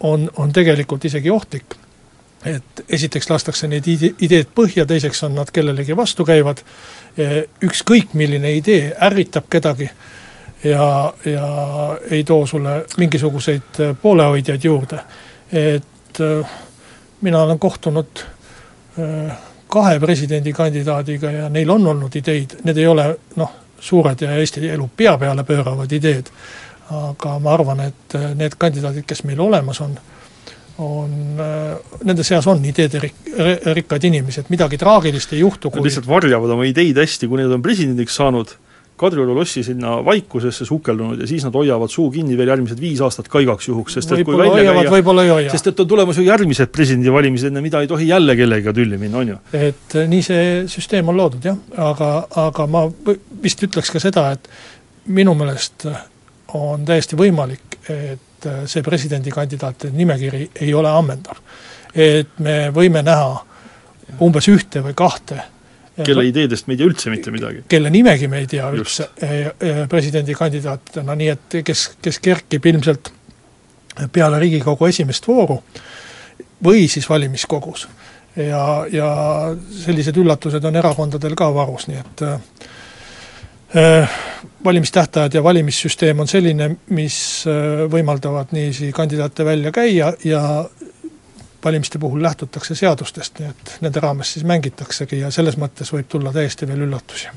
[0.00, 1.76] on, on tegelikult isegi ohtlik.
[2.44, 6.60] et esiteks lastakse neid ide-, ideed põhja, teiseks on nad kellelegi vastukäivad,
[7.64, 9.88] ükskõik milline idee ärritab kedagi
[10.64, 11.48] ja, ja
[12.10, 15.00] ei too sulle mingisuguseid poolehoidjaid juurde.
[15.52, 16.20] et
[17.20, 18.24] mina olen kohtunud
[19.68, 23.06] kahe presidendikandidaadiga ja neil on olnud ideid, need ei ole
[23.36, 26.30] noh, suured ja Eesti elu pea peale pööravad ideed.
[26.94, 29.94] Aga ma arvan, et äh, need kandidaadid, kes meil olemas on,
[30.84, 33.30] on, äh, nende seas on ideede rik-,
[33.78, 37.54] rikkad inimesed, midagi traagilist ei juhtu, kui Nad lihtsalt varjavad oma ideid hästi, kui nad
[37.56, 38.52] on presidendiks saanud,
[38.96, 43.26] Kadrioru lossi sinna vaikusesse sukeldunud ja siis nad hoiavad suu kinni veel järgmised viis aastat
[43.28, 45.50] ka igaks juhuks, sest et kui välja hoiavad, võib-olla ei hoia.
[45.50, 49.18] sest et on tulemas ju järgmised presidendivalimised, enne mida ei tohi jälle kellegagi tülli minna,
[49.18, 49.38] on ju?
[49.58, 51.58] et äh, nii see süsteem on loodud jah,
[51.90, 52.10] aga,
[52.44, 52.84] aga ma
[53.42, 54.46] vist ütleks ka seda, et
[55.10, 55.88] minu meelest
[56.54, 61.42] on täiesti võimalik, et äh, see presidendikandidaatide nimekiri ei ole ammendav.
[61.94, 63.42] et me võime näha
[64.22, 65.42] umbes ühte või kahte
[66.02, 67.64] kelle ideedest me ei tea üldse mitte midagi.
[67.68, 73.12] kelle nimegi me ei tea üldse äh, presidendikandidaatidena, nii et kes, kes kerkib ilmselt
[74.12, 75.60] peale Riigikogu esimest vooru
[76.64, 77.88] või siis valimiskogus.
[78.36, 79.10] ja, ja
[79.84, 82.40] sellised üllatused on erakondadel ka varus, nii et äh,
[83.76, 84.08] Äh,
[84.64, 87.16] valimistähtajad ja valimissüsteem on selline, mis
[87.90, 90.42] võimaldavad niiviisi kandidaate välja käia ja
[91.64, 96.32] valimiste puhul lähtutakse seadustest, nii et nende raames siis mängitaksegi ja selles mõttes võib tulla
[96.32, 97.28] täiesti veel üllatusi.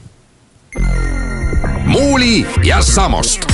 [1.86, 3.48] muuli ja Samost.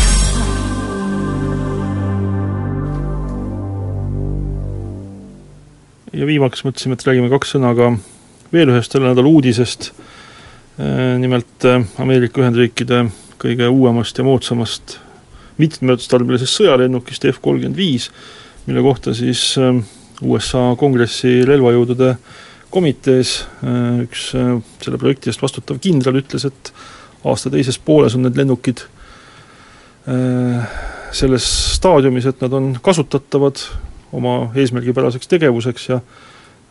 [6.14, 7.94] ja viimaks mõtlesime, et räägime kaks sõna ka
[8.54, 9.94] veel ühest selle nädala uudisest
[10.80, 13.04] Äh, nimelt äh, Ameerika Ühendriikide
[13.38, 14.96] kõige uuemast ja moodsamast
[15.62, 18.08] mitmeotstarbelisest sõjalennukist F kolmkümmend viis,
[18.66, 19.84] mille kohta siis äh,
[20.22, 22.14] USA kongressi relvajõudude
[22.74, 23.36] komitees
[24.04, 26.74] üks selle projekti eest vastutav kindral ütles, et
[27.26, 28.86] aasta teises pooles on need lennukid
[31.14, 31.48] selles
[31.78, 33.62] staadiumis, et nad on kasutatavad
[34.14, 36.00] oma eesmärgipäraseks tegevuseks ja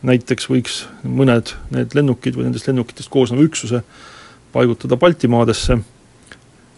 [0.03, 3.83] näiteks võiks mõned need lennukid või nendest lennukitest koosneva üksuse
[4.53, 5.79] paigutada Baltimaadesse,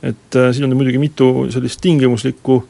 [0.05, 2.61] et äh, siin on muidugi mitu sellist tingimuslikku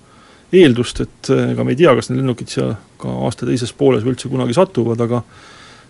[0.54, 4.06] eeldust, et äh, ega me ei tea, kas need lennukid seal ka aasta teises pooles
[4.06, 5.22] või üldse kunagi satuvad, aga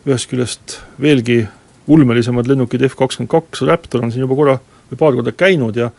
[0.05, 1.43] ühest küljest veelgi
[1.91, 5.89] ulmelisemad lennukid F kakskümmend kaks Raptor on siin juba korra või paar korda käinud ja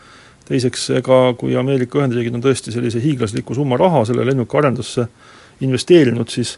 [0.47, 5.09] teiseks, ega kui Ameerika Ühendriigid on tõesti sellise hiiglasliku summa raha selle lennuki arendusse
[5.67, 6.57] investeerinud, siis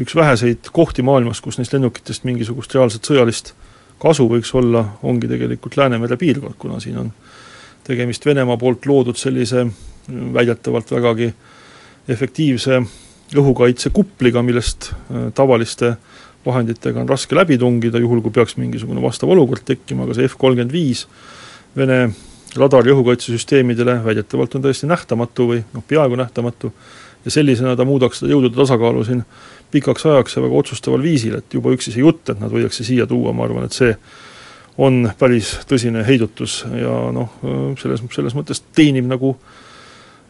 [0.00, 3.52] üks väheseid kohti maailmas, kus neist lennukitest mingisugust reaalset sõjalist
[4.02, 7.12] kasu võiks olla, ongi tegelikult Läänemere piirkond, kuna siin on
[7.86, 9.66] tegemist Venemaa poolt loodud sellise
[10.08, 11.32] väidetavalt vägagi
[12.08, 12.82] efektiivse
[13.34, 15.94] õhukaitsekupliga, millest äh, tavaliste
[16.44, 20.36] vahenditega on raske läbi tungida, juhul kui peaks mingisugune vastav olukord tekkima, aga see F
[20.40, 21.06] kolmkümmend viis
[21.74, 22.04] Vene
[22.54, 26.70] radari õhukaitsesüsteemidele väidetavalt on tõesti nähtamatu või noh, peaaegu nähtamatu,
[27.24, 29.24] ja sellisena ta muudaks seda jõudude tasakaalu siin
[29.74, 33.08] pikaks ajaks ja väga otsustaval viisil, et juba üksi see jutt, et nad võidakse siia
[33.10, 33.90] tuua, ma arvan, et see
[34.78, 37.34] on päris tõsine heidutus ja noh,
[37.82, 39.63] selles, selles mõttes teenib nagu äh,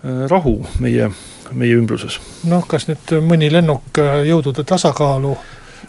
[0.04, 1.08] rahu meie,
[1.52, 2.18] meie ümbruses.
[2.48, 5.34] noh, kas nüüd mõni lennuk äh, jõudude tasakaalu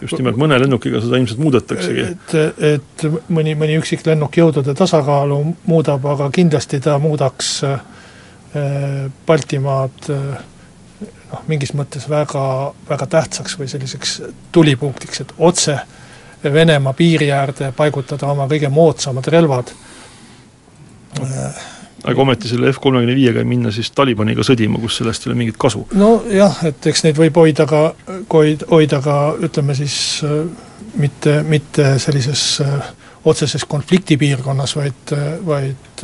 [0.01, 2.07] just nimelt, mõne lennukiga seda ilmselt muudetaksegi.
[2.13, 2.35] et,
[2.71, 7.79] et mõni, mõni üksik lennuk jõudude tasakaalu muudab, aga kindlasti ta muudaks äh,
[9.27, 10.23] Baltimaad äh,
[11.31, 12.45] noh, mingis mõttes väga,
[12.89, 14.21] väga tähtsaks või selliseks
[14.55, 15.79] tulipunktiks, et otse
[16.45, 19.71] Venemaa piiri äärde paigutada oma kõige moodsamad relvad
[22.05, 25.39] aga ometi selle F kolmekümne viiega ei minna siis Talibaniga sõdima, kus sellest ei ole
[25.43, 25.85] mingit kasu.
[25.93, 27.83] nojah, et eks neid võib hoida ka,
[28.33, 30.43] hoid-, hoida ka ütleme siis äh,
[31.01, 32.91] mitte, mitte sellises äh,
[33.25, 36.03] otseses konfliktipiirkonnas, vaid, vaid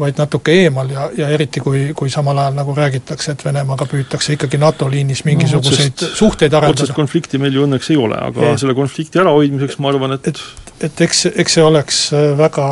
[0.00, 4.36] vaid natuke eemal ja, ja eriti kui, kui samal ajal nagu räägitakse, et Venemaaga püütakse
[4.36, 6.84] ikkagi NATO liinis mingisuguseid no, otsest, suhteid arendada.
[6.84, 10.30] otsest konflikti meil ju õnneks ei ole, aga et, selle konflikti ärahoidmiseks ma arvan, et
[10.32, 10.40] et,
[10.88, 12.00] et eks, eks see oleks
[12.38, 12.68] väga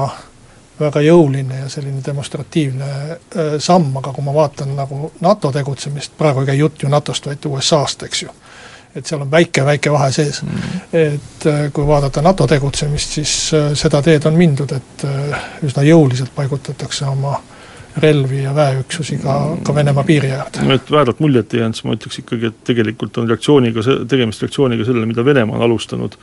[0.80, 6.44] väga jõuline ja selline demonstratiivne äh, samm, aga kui ma vaatan nagu NATO tegutsemist, praegu
[6.44, 8.34] ei käi jutt ju NATO-st, vaid USA-st, eks ju.
[8.96, 10.48] et seal on väike, väike vahe sees mm.
[10.48, 10.80] -hmm.
[10.92, 15.06] et äh, kui vaadata NATO tegutsemist, siis äh, seda teed on mindud, et
[15.62, 17.36] üsna jõuliselt paigutatakse oma
[17.96, 20.62] relvi ja väeüksusi ka, ka Venemaa piiri äärde.
[20.62, 24.42] no et vääralt muljet ei jäänud, siis ma ütleks ikkagi, et tegelikult on reaktsiooniga, tegemist
[24.42, 26.18] reaktsiooniga sellele, mida Venemaa on alustanud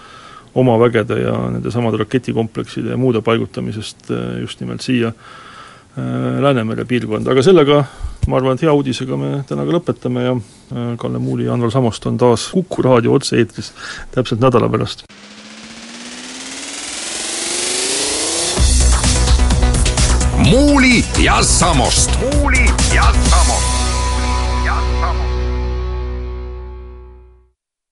[0.56, 7.32] oma vägede ja nendesamade raketikomplekside ja muude paigutamisest äh, just nimelt siia äh, Läänemere piirkonda,
[7.32, 7.84] aga sellega
[8.28, 11.74] ma arvan, et hea uudisega me täna ka lõpetame ja äh, Kalle Muuli ja Anvar
[11.76, 13.74] Samost on taas Kuku raadio otse-eetris
[14.16, 15.06] täpselt nädala pärast.
[20.46, 22.12] muuli ja Samost.
[22.20, 22.85] muuli